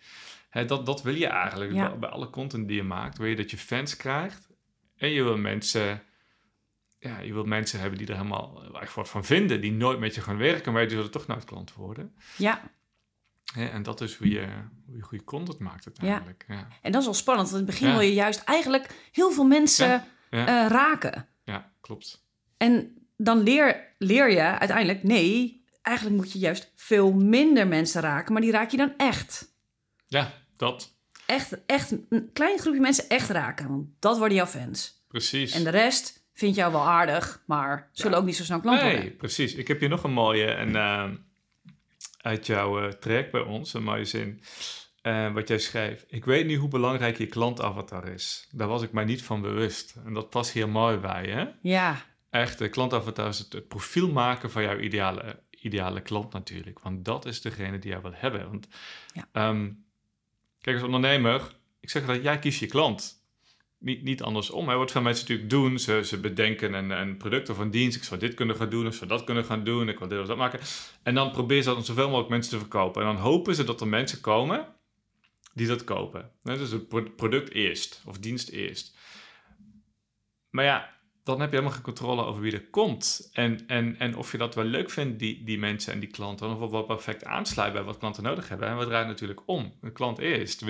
[0.50, 1.72] Hè, dat, dat wil je eigenlijk.
[1.72, 1.96] Ja.
[1.96, 4.48] Bij alle content die je maakt, wil je dat je fans krijgt.
[4.96, 6.02] En je wil mensen
[7.02, 10.14] ja, je wilt mensen hebben die er helemaal echt wat van vinden, die nooit met
[10.14, 12.14] je gaan werken, maar die zullen toch nooit klant worden.
[12.36, 12.62] Ja,
[13.54, 14.46] en dat is hoe je,
[14.86, 16.44] hoe je goede content maakt uiteindelijk.
[16.48, 19.30] Ja, en dat is wel spannend, want in het begin wil je juist eigenlijk heel
[19.30, 21.28] veel mensen eh, raken.
[21.44, 22.24] ja klopt.
[22.56, 28.32] En dan leer, leer je uiteindelijk, nee, eigenlijk moet je juist veel minder mensen raken,
[28.32, 29.54] maar die raak je dan echt.
[30.06, 30.94] Ja, dat.
[31.26, 35.04] Echt, echt een klein groepje mensen echt raken, want dat worden jouw fans.
[35.08, 35.52] Precies.
[35.52, 38.18] En de rest vindt jou wel aardig, maar zullen Ja.
[38.18, 39.16] ook niet zo snel klant nee, worden.
[39.16, 39.54] precies.
[39.54, 41.08] Ik heb hier nog een mooie en, eh,
[42.20, 44.42] uit jouw uh, traject bij ons, een mooie zin.
[45.02, 46.04] Uh, wat jij schreef.
[46.08, 48.48] Ik weet nu hoe belangrijk je klantavatar is.
[48.50, 49.94] Daar was ik mij niet van bewust.
[50.04, 51.44] En dat past hier mooi bij, hè?
[51.62, 51.96] Ja,
[52.30, 56.78] Echt, de klantavatar is het, het profiel maken van jouw ideale, ideale klant natuurlijk.
[56.80, 58.48] Want dat is degene die jij wil hebben.
[58.48, 58.68] Want
[59.12, 59.28] Ja.
[59.32, 59.70] ehm,
[60.60, 63.21] kijk, als ondernemer, ik zeg dat jij kiest je klant.
[63.82, 64.68] Niet, niet andersom.
[64.68, 64.76] Hè.
[64.76, 67.96] Wat veel mensen natuurlijk doen, ze, ze bedenken een, een product of een dienst.
[67.96, 69.88] Ik zou dit kunnen gaan doen, of zou dat kunnen gaan doen.
[69.88, 70.60] Ik wil dit of dat maken.
[71.02, 73.02] En dan proberen ze dat aan zoveel mogelijk mensen te verkopen.
[73.02, 74.66] En dan hopen ze dat er mensen komen
[75.54, 76.30] die dat kopen.
[76.42, 78.96] Dus het pro- product eerst, of dienst eerst.
[80.50, 80.90] Maar ja,
[81.24, 83.30] dan heb je helemaal geen controle over wie er komt.
[83.32, 86.60] En, en, en of je dat wel leuk vindt, die, die mensen en die klanten.
[86.60, 88.68] Of wel perfect aansluit bij wat klanten nodig hebben.
[88.68, 89.72] En we draaien natuurlijk om.
[89.80, 90.64] Een klant eerst.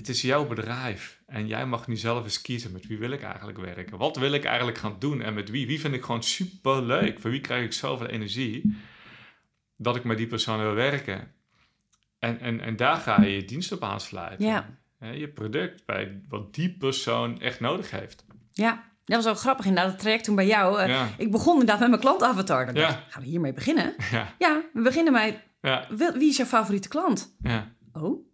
[0.00, 1.22] Het is jouw bedrijf.
[1.26, 3.98] En jij mag nu zelf eens kiezen met wie wil ik eigenlijk werken.
[3.98, 5.66] Wat wil ik eigenlijk gaan doen en met wie?
[5.66, 7.20] Wie vind ik gewoon super leuk?
[7.20, 8.76] Voor wie krijg ik zoveel energie
[9.76, 11.32] dat ik met die persoon wil werken?
[12.18, 14.46] En, en, en daar ga je je dienst op aansluiten.
[14.46, 14.66] ja,
[15.12, 18.24] Je product bij wat die persoon echt nodig heeft.
[18.52, 18.88] ja.
[19.04, 20.80] Dat was ook grappig inderdaad, het traject toen bij jou.
[20.80, 21.08] eh, Ja.
[21.18, 22.66] Ik begon inderdaad met mijn klantavatar.
[22.66, 22.80] Dan Ja.
[22.80, 23.94] dacht gaan we hiermee beginnen?
[24.10, 27.36] Ja, Ja, we beginnen bij, ja, wie wie is jouw favoriete klant?
[27.42, 27.72] ja.
[27.92, 28.26] Oh,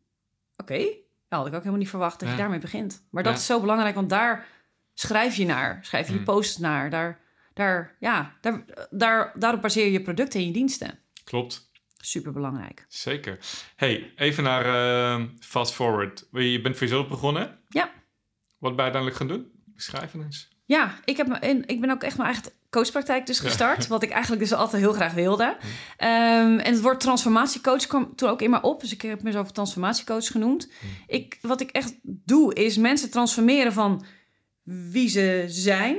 [0.57, 0.87] oké,
[1.29, 2.35] dat had ik ook helemaal niet verwacht dat Ja.
[2.35, 3.07] je daarmee begint.
[3.11, 3.39] Maar dat Ja.
[3.39, 4.47] is zo belangrijk, want daar
[4.95, 5.79] schrijf je naar.
[5.83, 6.25] Schrijf je je Mm.
[6.25, 6.91] posts naar.
[6.91, 7.21] Daar,
[7.55, 10.99] daar, ja, daar, daar, daarop baseer je je producten en je diensten.
[11.25, 11.71] Klopt.
[11.97, 12.85] Super belangrijk.
[12.89, 13.39] Zeker.
[13.77, 16.29] Hey, even naar eh, fast forward.
[16.33, 17.59] Je bent voor jezelf begonnen.
[17.69, 17.91] Ja.
[18.59, 19.51] Wat ben je uiteindelijk gaan doen?
[19.65, 20.49] Beschrijf het eens.
[20.67, 23.45] Ja, ik, heb en ik ben ook echt mijn eigen coachpraktijk dus Ja.
[23.45, 23.87] gestart.
[23.87, 25.57] Wat ik eigenlijk dus altijd heel graag wilde.
[25.97, 28.81] Ehm, en het woord transformatiecoach kwam toen ook in me op.
[28.81, 30.69] Dus ik heb mezelf transformatiecoach genoemd.
[31.07, 34.05] Ik, wat ik echt doe, is mensen transformeren van
[34.63, 35.97] wie ze zijn.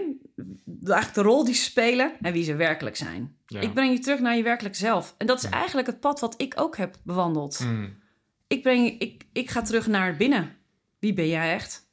[0.85, 3.35] Eigenlijk de rol die ze spelen en wie ze werkelijk zijn.
[3.45, 3.61] Ja.
[3.61, 5.15] Ik breng je terug naar je werkelijk zelf.
[5.17, 7.59] En dat is eigenlijk het pad wat ik ook heb bewandeld.
[7.59, 7.97] Mm.
[8.47, 10.55] Ik, breng, ik, ik ga terug naar binnen.
[10.99, 11.86] Wie ben jij echt?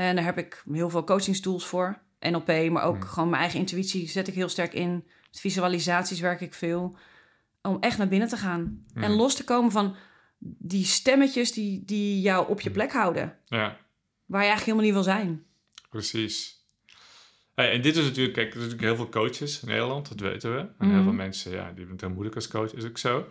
[0.00, 1.98] En daar heb ik heel veel coachingstools voor.
[2.20, 3.06] NLP, maar ook Hmm.
[3.06, 4.92] gewoon mijn eigen intuïtie zet ik heel sterk in.
[5.30, 6.96] Met visualisaties werk ik veel.
[7.62, 8.84] Om echt naar binnen te gaan.
[8.92, 9.02] Hmm.
[9.02, 9.96] En los te komen van
[10.38, 13.36] die stemmetjes die, die jou op je plek houden.
[13.46, 13.76] Ja,
[14.26, 15.44] Waar je eigenlijk helemaal niet wil zijn.
[15.90, 16.58] precies.
[17.54, 20.20] Hey, en dit is natuurlijk, kijk, er zijn natuurlijk heel veel coaches in Nederland, dat
[20.20, 20.68] weten we.
[20.78, 23.26] En heel veel mensen, ja, die hebben het heel moeilijk als coach, is ook zo.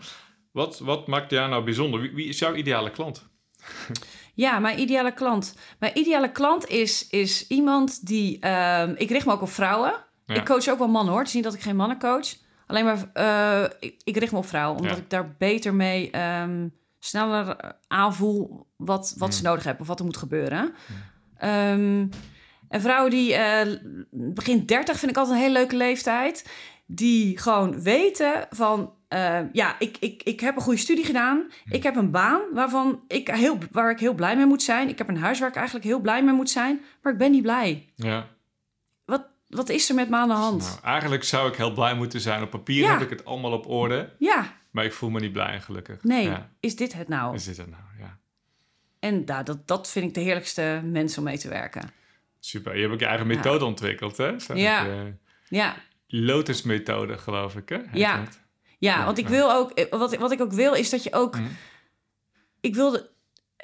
[0.52, 2.02] Wat, wat maakt jou nou bijzonder?
[2.02, 3.28] Wie, wie is jouw ideale klant?
[4.40, 5.54] Ja, mijn ideale klant.
[5.80, 8.40] Mijn ideale klant is, is iemand die...
[8.40, 9.94] ehm, ik richt me ook op vrouwen.
[10.26, 10.36] Ja.
[10.36, 11.20] Ik coach ook wel mannen hoor.
[11.20, 12.28] Het is niet dat ik geen mannen coach.
[12.68, 14.80] Alleen maar, eh, ik, ik richt me op vrouwen.
[14.80, 15.02] Omdat Ja.
[15.04, 16.68] ik daar beter mee ehm,
[17.00, 19.50] sneller eh, aanvoel wat, wat ze Hmm.
[19.50, 19.82] nodig hebben.
[19.82, 20.74] Of wat er moet gebeuren.
[21.38, 22.08] Ehm,
[22.70, 23.76] en vrouwen die eh,
[24.12, 26.50] begin 30 vind ik altijd een hele leuke leeftijd.
[26.86, 28.94] Die gewoon weten van...
[29.10, 31.52] eh, ja, ik, ik, ik heb een goede studie gedaan.
[31.70, 34.90] Ik heb een baan waarvan ik heel, waar ik heel blij mee moet zijn.
[34.90, 36.82] Ik heb een huis waar ik eigenlijk heel blij mee moet zijn.
[37.02, 37.92] Maar ik ben niet blij.
[37.96, 38.28] Ja.
[39.06, 40.62] Wat, wat is er met me aan de hand?
[40.62, 42.44] Nou, eigenlijk zou ik heel blij moeten zijn.
[42.44, 42.92] Op papier Ja.
[42.92, 46.04] heb ik het allemaal op orde, Ja, maar ik voel me niet blij en gelukkig.
[46.04, 46.50] nee, Ja.
[46.60, 47.36] is dit het nou?
[47.36, 47.82] Is dit het nou?
[48.00, 48.18] Ja.
[49.00, 51.90] En nou, dat, dat vind ik de heerlijkste mensen om mee te werken.
[52.40, 52.76] Super.
[52.76, 54.36] Je hebt ook je eigen methode ontwikkeld, hè?
[54.54, 54.84] Ja.
[54.86, 55.14] ik,
[55.48, 55.76] Ja,
[56.08, 57.76] Lotus-methode, geloof ik, hè?
[57.78, 58.20] Heet Ja.
[58.20, 58.40] het?
[58.80, 59.72] Ja, want ik wil ook...
[59.72, 61.36] eh, Wat, wat ik ook wil, is dat je ook...
[61.36, 61.48] Mhm.
[62.62, 63.10] Ik wil de,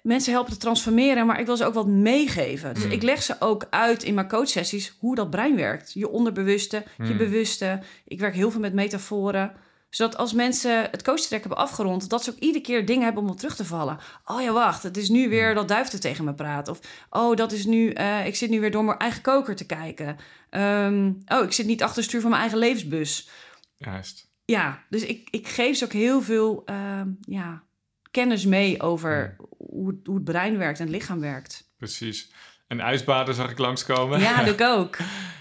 [0.02, 2.74] mensen helpen te transformeren, maar ik wil ze ook wat meegeven.
[2.74, 2.92] Dus Mhm.
[2.92, 5.94] ik leg ze ook uit in mijn coachsessies hoe dat brein werkt.
[5.94, 7.18] Je onderbewuste, je Mhm.
[7.18, 7.80] bewuste.
[8.06, 9.54] Ik werk heel veel met metaforen.
[9.90, 12.10] Zodat als mensen het coachtrek hebben afgerond...
[12.10, 13.98] dat ze ook iedere keer dingen hebben om op terug te vallen.
[14.26, 16.68] Oh ja, wacht, het is nu weer dat duifte tegen me praat.
[16.68, 17.90] Of, oh, dat is nu...
[17.92, 20.18] eh, ik zit nu weer door mijn eigen koker te kijken.
[20.50, 23.30] Ehm, oh, ik zit niet achter het stuur van mijn eigen levensbus.
[23.78, 24.28] Juist.
[24.46, 27.64] Ja, dus ik, ik geef ze ook heel veel ehm, ja,
[28.12, 31.72] kennis mee over hoe, het- hoe het brein werkt en het lichaam werkt.
[31.78, 32.32] Precies.
[32.68, 34.20] En ijsbaden zag ik langskomen.
[34.20, 34.98] Ja, doe ik ook.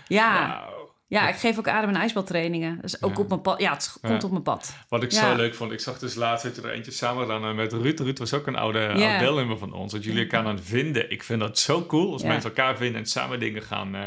[0.09, 0.65] Ja,
[1.07, 2.81] ja ik geef ook adem- en ijsbadtrainingen.
[2.83, 3.23] Is ook Ja.
[3.23, 3.61] op mijn pad.
[3.61, 4.27] Ja, het komt Ja.
[4.27, 4.77] op mijn pad.
[4.89, 5.21] Wat ik Ja.
[5.31, 8.01] zo leuk vond, ik zag dus laatst dat je er eentje samen eh, met Ruud.
[8.01, 9.93] Ruud was ook een oude, deelnemer van ons.
[9.93, 11.11] Dat jullie elkaar aan het vinden.
[11.11, 14.03] Ik vind dat zo cool als mensen elkaar vinden en samen dingen gaan, eh,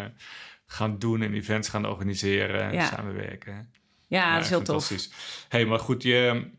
[0.65, 2.85] gaan doen en events gaan organiseren en Ja.
[2.85, 3.71] samenwerken.
[4.07, 4.67] Ja, dat is heel tof.
[4.67, 5.11] fantastisch.
[5.49, 6.49] hey, maar goed, je,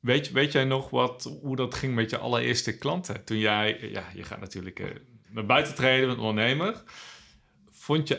[0.00, 3.24] weet, weet jij nog wat, hoe dat ging met je allereerste klanten?
[3.24, 4.86] Toen jij, ja, je gaat natuurlijk eh,
[5.28, 6.82] naar buiten treden met ondernemer.
[7.70, 8.18] Vond je,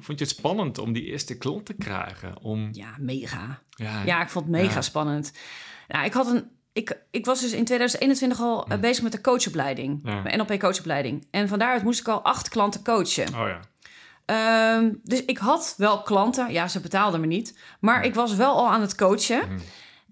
[0.00, 2.40] vond je het spannend om die eerste klant te krijgen?
[2.42, 3.62] Om, Ja, mega.
[3.70, 4.80] ja, Ja, ik vond het mega Ja.
[4.82, 5.32] spannend.
[5.88, 6.54] Nou, ik had een...
[6.72, 10.00] Ik, ik was dus in 2021 al eh, bezig met de coachopleiding.
[10.04, 10.20] Ja.
[10.22, 11.26] Mijn NLP coachopleiding.
[11.30, 13.28] En van daaruit moest ik al acht klanten coachen.
[13.28, 13.60] Oh ja.
[14.26, 16.52] Ehm, dus ik had wel klanten.
[16.52, 17.58] Ja, ze betaalden me niet.
[17.80, 19.38] Maar ik was wel al aan het coachen.
[19.48, 19.58] Mhm.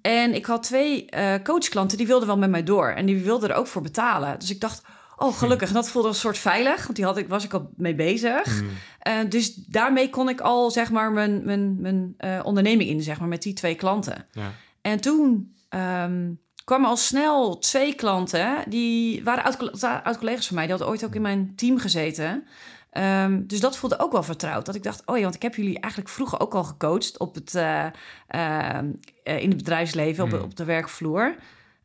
[0.02, 2.88] En ik had twee eh, coachklanten die wilden wel met mij door.
[2.88, 4.38] En die wilden er ook voor betalen.
[4.38, 4.82] Dus ik dacht,
[5.16, 5.68] oh gelukkig.
[5.68, 6.82] En dat voelde een soort veilig.
[6.84, 8.62] Want die had ik, was ik al mee bezig.
[8.98, 13.02] Eh, dus daarmee kon ik al zeg maar mijn, mijn, mijn eh, onderneming in.
[13.02, 14.26] Zeg maar met die twee klanten.
[14.32, 14.52] Ja.
[14.82, 16.30] En toen ehm,
[16.64, 18.56] kwamen al snel twee klanten.
[18.68, 20.64] Die waren oud- oud-collega's van mij.
[20.66, 22.46] Die hadden ooit ook in mijn team gezeten.
[22.94, 24.66] Ehm, dus dat voelde ook wel vertrouwd.
[24.66, 27.34] Dat ik dacht, oh ja, want ik heb jullie eigenlijk vroeger ook al gecoacht op
[27.34, 27.86] het, eh,
[28.26, 28.90] ehm,
[29.24, 30.40] eh, in het bedrijfsleven, op, Hmm.
[30.40, 31.34] op de werkvloer.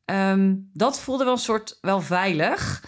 [0.05, 2.84] Ehm, dat voelde wel een soort wel veilig.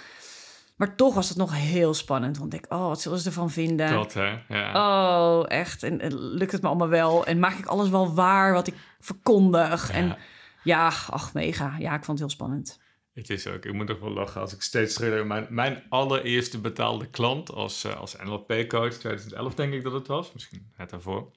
[0.76, 2.38] Maar toch was het nog heel spannend.
[2.38, 3.92] Want ik, oh, wat zullen ze ervan vinden?
[3.92, 4.38] Dat, hè?
[4.48, 4.72] Ja.
[4.74, 5.84] Oh, echt.
[5.84, 7.26] En, en lukt het me allemaal wel?
[7.26, 9.88] En maak ik alles wel waar wat ik verkondig?
[9.88, 9.94] Ja.
[9.94, 10.18] En
[10.64, 11.76] ja, ach, mega.
[11.80, 12.80] Ja, ik vond het heel spannend.
[13.14, 16.62] Het is ook, ik moet toch wel lachen als ik steeds terug mijn, mijn allereerste
[16.62, 21.32] betaalde klant als, eh, als NLP-coach, 2011 denk ik dat het was, misschien net daarvoor.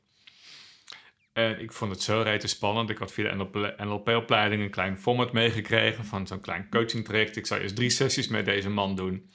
[1.33, 2.91] En ik vond het zo rete spannend.
[2.91, 7.37] Ik had via de NLP NLP-opleiding een klein format meegekregen van zo'n klein coaching traject.
[7.37, 9.31] Ik zou eerst drie sessies met deze man doen.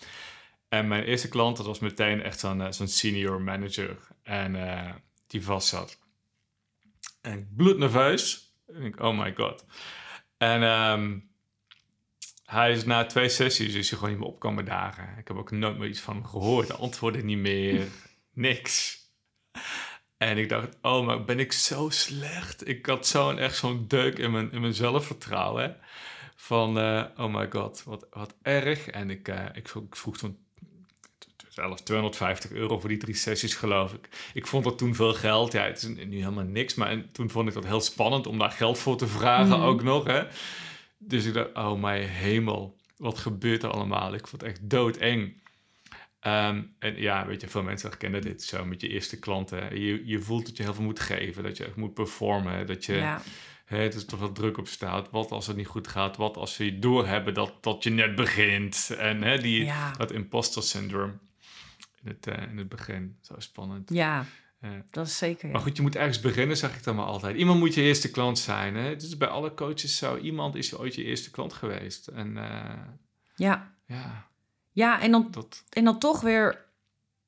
[0.69, 3.97] En mijn eerste klant, dat was meteen echt zo'n eh, senior manager.
[4.23, 4.93] En eh,
[5.27, 5.99] die vast zat.
[7.21, 8.53] En ik bloednerveus.
[8.67, 9.65] En ik, oh my god.
[10.37, 11.17] En ehm,
[12.49, 15.15] hij is na twee sessies is hij gewoon niet meer opkomen dagen.
[15.17, 16.77] Ik heb ook nooit meer iets van hem gehoord.
[16.79, 17.87] Antwoordde niet meer.
[18.33, 18.97] Niks.
[20.17, 22.67] En ik dacht, oh, maar ben ik zo slecht?
[22.67, 25.77] Ik had zo'n echt zo'n deuk in mijn, in mijn zelfvertrouwen.
[26.35, 28.87] Van, uh, oh my god, wat, wat erg.
[28.87, 30.37] En ik, uh, ik, ik vroeg toen
[31.49, 34.09] zelfs 250 euro voor die drie sessies, geloof ik.
[34.33, 35.51] Ik vond dat toen veel geld.
[35.51, 36.75] Ja, het is nu helemaal niks.
[36.75, 39.61] Maar en toen vond ik dat heel spannend om daar geld voor te vragen Mhm.
[39.67, 40.03] ook nog.
[40.05, 40.23] Hè?
[41.01, 44.13] Dus ik dacht, oh mijn hemel, wat gebeurt er allemaal?
[44.13, 45.41] Ik vond het echt doodeng.
[46.19, 49.79] Ehm, en ja, weet je, veel mensen herkennen dit zo met je eerste klanten.
[49.79, 52.85] Je, je voelt dat je heel veel moet geven, dat je echt moet performen, dat
[52.85, 53.21] je Ja.
[53.65, 55.09] hè, is toch wel druk op staat.
[55.09, 56.17] Wat als het niet goed gaat?
[56.17, 58.95] Wat als ze je doorhebben dat, dat je net begint?
[58.97, 59.91] En hè, die, Ja.
[59.91, 61.13] dat imposter syndrome
[62.03, 63.17] in het, eh, in het begin.
[63.21, 63.89] Zo spannend.
[63.93, 64.25] ja,
[64.61, 64.83] Ja.
[64.91, 65.45] dat is zeker.
[65.47, 65.53] ja.
[65.53, 67.35] Maar goed, je moet ergens beginnen, zeg ik dan maar altijd.
[67.37, 68.75] Iemand moet je eerste klant zijn.
[68.75, 68.81] Hè?
[68.89, 70.17] Het is bij alle coaches zo.
[70.17, 72.07] Iemand is ooit je eerste klant geweest.
[72.07, 72.71] En eh,
[73.35, 73.73] Ja.
[73.85, 74.27] ja,
[74.71, 75.63] ja, en dan dat...
[75.69, 76.65] En dan toch weer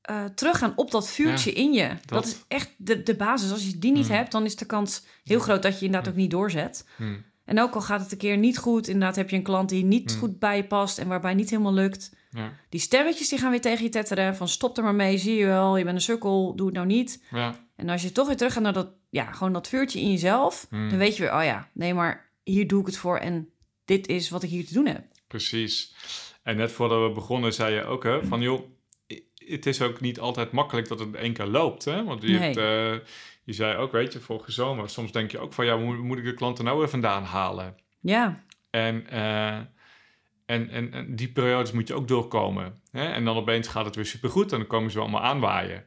[0.00, 1.88] eh, teruggaan op dat vuurtje in je.
[1.88, 2.00] Dat.
[2.08, 2.26] dat.
[2.26, 3.50] is echt de, de basis.
[3.50, 4.16] Als je die niet Hmm.
[4.16, 6.88] hebt, dan is de kans heel groot dat je inderdaad ook niet doorzet.
[6.96, 9.68] hm, En ook al gaat het een keer niet goed, inderdaad heb je een klant
[9.68, 10.20] die niet Hmm.
[10.20, 12.14] goed bij je past en waarbij niet helemaal lukt.
[12.32, 15.34] Ja, Die stemmetjes die gaan weer tegen je tetteren van stop er maar mee, zie
[15.36, 17.24] je wel, je bent een sukkel, doe het nou niet.
[17.30, 20.10] ja, En als je toch weer terug gaat naar dat, ja, gewoon dat vuurtje in
[20.10, 20.88] jezelf, Hmm.
[20.88, 23.48] dan weet je weer, oh ja, nee, maar hier doe ik het voor en
[23.84, 25.04] dit is wat ik hier te doen heb.
[25.26, 25.94] precies.
[26.42, 28.60] En net voordat we begonnen zei je ook, hè, van joh,
[29.36, 31.84] het is ook niet altijd makkelijk dat het in één keer loopt.
[31.84, 32.04] Hè?
[32.04, 32.38] Want je, Nee.
[32.38, 33.08] hebt, eh,
[33.44, 36.18] je zei ook, weet je, vorige zomer, soms denk je ook van, ja, hoe moet
[36.18, 37.76] ik de klanten nou weer vandaan halen?
[38.00, 39.58] Ja, En, eh,
[40.52, 42.80] en, en, en die periodes moet je ook doorkomen.
[42.90, 43.04] Hè?
[43.12, 45.84] En dan opeens gaat het weer supergoed en dan komen ze wel allemaal aanwaaien.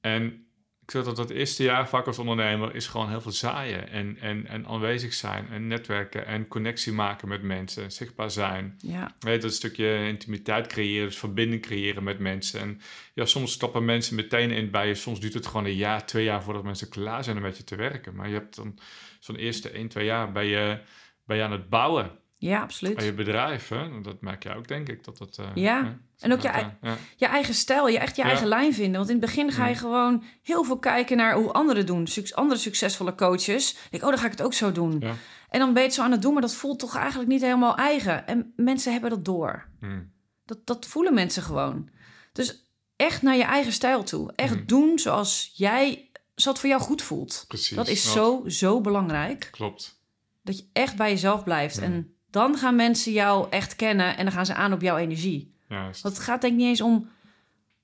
[0.00, 0.46] En
[0.82, 3.88] ik zeg dat het eerste jaar vaak als ondernemer is gewoon heel veel zaaien.
[3.88, 7.92] En, en, en aanwezig zijn en netwerken en connectie maken met mensen.
[7.92, 8.74] Zichtbaar zijn.
[8.78, 12.60] ja, Weet, dat stukje intimiteit creëren, dus verbinding creëren met mensen.
[12.60, 12.80] En
[13.14, 14.94] ja, soms stappen mensen meteen in bij je.
[14.94, 17.64] Soms duurt het gewoon een jaar, twee jaar voordat mensen klaar zijn om met je
[17.64, 18.14] te werken.
[18.14, 18.78] Maar je hebt dan
[19.20, 20.80] zo'n eerste één, twee jaar ben je,
[21.24, 22.98] ben je aan het bouwen ja, absoluut.
[22.98, 23.68] aan je bedrijf.
[23.68, 24.00] Hè?
[24.00, 25.04] Dat merk je ook, denk ik.
[25.04, 25.84] Dat dat, eh, Ja.
[25.84, 26.96] hè, En ook je ja.
[27.16, 28.28] je eigen stijl, je echt je Ja.
[28.28, 28.96] eigen lijn vinden.
[28.96, 32.06] Want in het begin ga je gewoon heel veel kijken naar hoe anderen doen.
[32.06, 33.70] Suc- andere succesvolle coaches.
[33.72, 34.96] Ik denk, oh, dan ga ik het ook zo doen.
[35.00, 35.14] Ja.
[35.48, 37.40] En dan ben je het zo aan het doen, maar dat voelt toch eigenlijk niet
[37.42, 38.26] helemaal eigen.
[38.26, 39.68] En mensen hebben dat door.
[39.80, 40.00] Hm.
[40.44, 41.88] Dat, dat voelen mensen gewoon.
[42.32, 42.66] Dus
[42.96, 44.32] echt naar je eigen stijl toe.
[44.34, 44.66] Echt Mm.
[44.66, 47.44] doen zoals jij, zoals het voor jou goed voelt.
[47.48, 47.76] Precies.
[47.76, 49.48] Dat is zo, zo belangrijk.
[49.50, 50.00] Klopt.
[50.42, 51.76] Dat je echt bij jezelf blijft.
[51.76, 51.82] Mm.
[51.82, 55.54] En dan gaan mensen jou echt kennen en dan gaan ze aan op jouw energie.
[55.68, 56.02] Juist.
[56.02, 57.08] Want het gaat denk ik niet eens om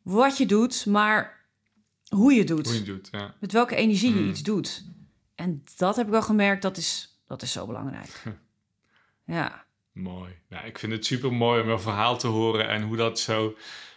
[0.02, 1.46] wat je doet, maar
[2.08, 2.66] hoe je doet.
[2.66, 3.34] Hoe je doet, ja.
[3.40, 4.28] Met welke energie je Mm.
[4.28, 4.84] iets doet.
[5.34, 8.22] En dat heb ik wel gemerkt, dat is, dat is zo belangrijk.
[9.24, 10.32] ja, Mooi.
[10.48, 13.54] Nou, ik vind het super mooi om jouw verhaal te horen en hoe dat zo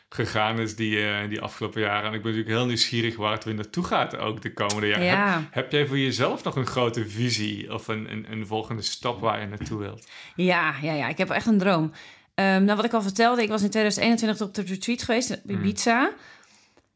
[0.09, 2.09] gegaan is die, eh, die afgelopen jaren.
[2.09, 5.07] En ik ben natuurlijk heel nieuwsgierig waar het weer naartoe gaat ook de komende jaren.
[5.07, 5.47] Heb, ja.
[5.51, 9.41] heb jij voor jezelf nog een grote visie of een, een, een volgende stap waar
[9.41, 10.07] je naartoe wilt?
[10.35, 11.91] Ja, ja, ja, ik heb echt een droom.
[12.33, 15.41] Ehm, nou, wat ik al vertelde, ik was in 2021 op de retreat geweest in
[15.43, 15.59] Mm.
[15.59, 16.11] Ibiza.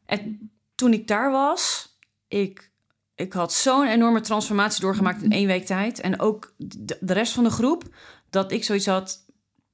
[0.06, 1.96] En toen ik daar was,
[2.28, 2.70] ik,
[3.14, 6.00] ik had zo'n enorme transformatie doorgemaakt in één week tijd.
[6.00, 7.84] En ook de, de rest van de groep,
[8.30, 9.26] dat ik zoiets had,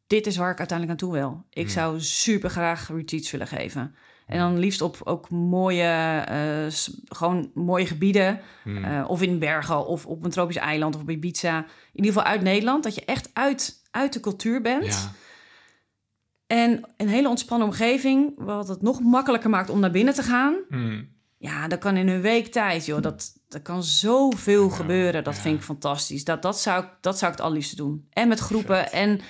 [0.09, 1.45] dit is waar ik uiteindelijk naartoe wil.
[1.51, 3.95] Ik zou super graag retreats willen geven.
[4.27, 6.67] En dan liefst op ook mooie, eh,
[7.09, 8.41] gewoon mooie gebieden.
[8.63, 8.85] Hm.
[8.85, 11.59] Eh, of in bergen, of op een tropisch eiland, of op Ibiza.
[11.59, 12.83] In ieder geval uit Nederland.
[12.83, 14.87] Dat je echt uit, uit de cultuur bent.
[14.87, 15.13] ja.
[16.47, 20.57] En een hele ontspannen omgeving, wat het nog makkelijker maakt om naar binnen te gaan.
[20.69, 21.03] Hm.
[21.39, 23.03] Ja, dat kan in een week tijd, joh.
[23.03, 25.25] Dat, dat kan zoveel Ja, gebeuren.
[25.25, 25.41] Dat ja.
[25.41, 26.25] vind ik fantastisch.
[26.25, 28.07] Dat, dat, zou ik, dat zou ik het allerliefste doen.
[28.11, 29.21] En met groepen en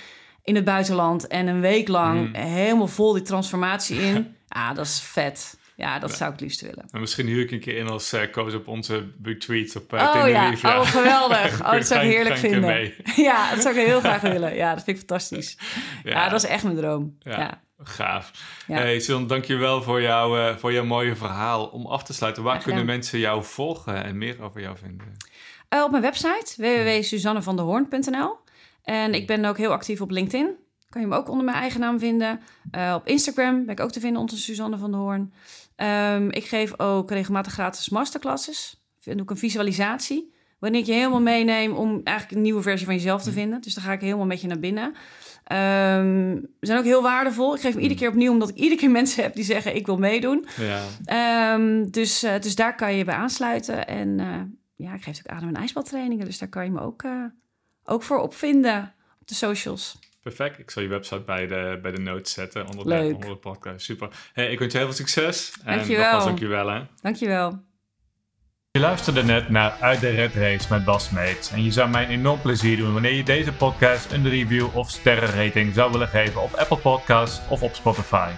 [0.49, 1.27] in het buitenland.
[1.27, 2.35] En een week lang Mm.
[2.35, 4.37] helemaal vol die transformatie in.
[4.49, 5.57] Ja, dat is vet.
[5.77, 6.85] Ja, dat zou ik het liefst willen.
[6.91, 10.15] En misschien huur ik een keer in als uh, coach op onze retreat op uh,
[10.17, 11.61] Oh ja, oh geweldig.
[11.67, 12.61] Oh, dat zou ik heerlijk vinden.
[12.61, 12.95] mee.
[13.29, 14.55] Ja, dat zou ik heel graag willen.
[14.55, 15.59] Ja, dat vind ik fantastisch.
[16.05, 17.17] Ja, dat is echt mijn droom.
[17.21, 17.39] Ja.
[17.39, 17.61] Ja.
[17.83, 18.31] Gaaf.
[18.67, 18.75] Ja.
[18.77, 21.67] Hey Sil, dankjewel voor, jou, eh, voor jouw mooie verhaal.
[21.67, 25.17] Om af te sluiten, waar kunnen mensen jou volgen en meer over jou vinden?
[25.69, 28.37] Eh, op mijn website www.suzannevandehoorn.nl
[28.89, 30.55] En ik ben ook heel actief op LinkedIn.
[30.89, 32.41] Kan je me ook onder mijn eigen naam vinden.
[32.71, 35.33] Eh, op Instagram ben ik ook te vinden onder Suzanne van der Hoorn.
[35.77, 38.83] Ehm, ik geef ook regelmatig gratis masterclasses.
[39.05, 40.33] Dan doe ik een visualisatie.
[40.59, 43.61] Waarin ik je helemaal meeneem om eigenlijk een nieuwe versie van jezelf te vinden.
[43.61, 44.95] Dus dan ga ik helemaal met je naar binnen.
[45.49, 47.55] Ze zijn ook heel waardevol.
[47.55, 49.87] Ik geef hem iedere keer opnieuw, omdat ik iedere keer mensen heb die zeggen: Ik
[49.87, 50.47] wil meedoen.
[50.57, 53.87] Ja, Ehm, dus, eh, dus daar kan je bij aansluiten.
[53.87, 54.41] En eh,
[54.77, 56.25] ja, ik geef ook adem- en ijsbaltrainingen.
[56.25, 57.03] Dus daar kan je me ook,
[57.89, 59.99] ook voor opvinden op de socials.
[60.23, 60.59] Perfect.
[60.59, 63.09] Ik zal je website bij de, bij de notes zetten onder, Leuk.
[63.09, 63.85] De, onder de podcast.
[63.85, 64.09] Super.
[64.33, 65.53] Hey, ik wens je heel veel succes.
[65.65, 65.97] Dankjewel.
[65.97, 66.83] En nogmaals dankjewel hè.
[67.03, 67.67] Dankjewel.
[68.71, 71.51] Je luisterde net naar Uit de Red Race met Bas Meets.
[71.51, 74.91] En je zou mij een enorm plezier doen wanneer je deze podcast een review of
[74.91, 78.31] sterrenrating zou willen geven op Apple Podcasts of op Spotify.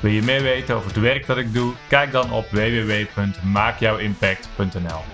[0.00, 1.74] Wil je meer weten over het werk dat ik doe?
[1.88, 5.13] Kijk dan op www.maakjouwimpact.nl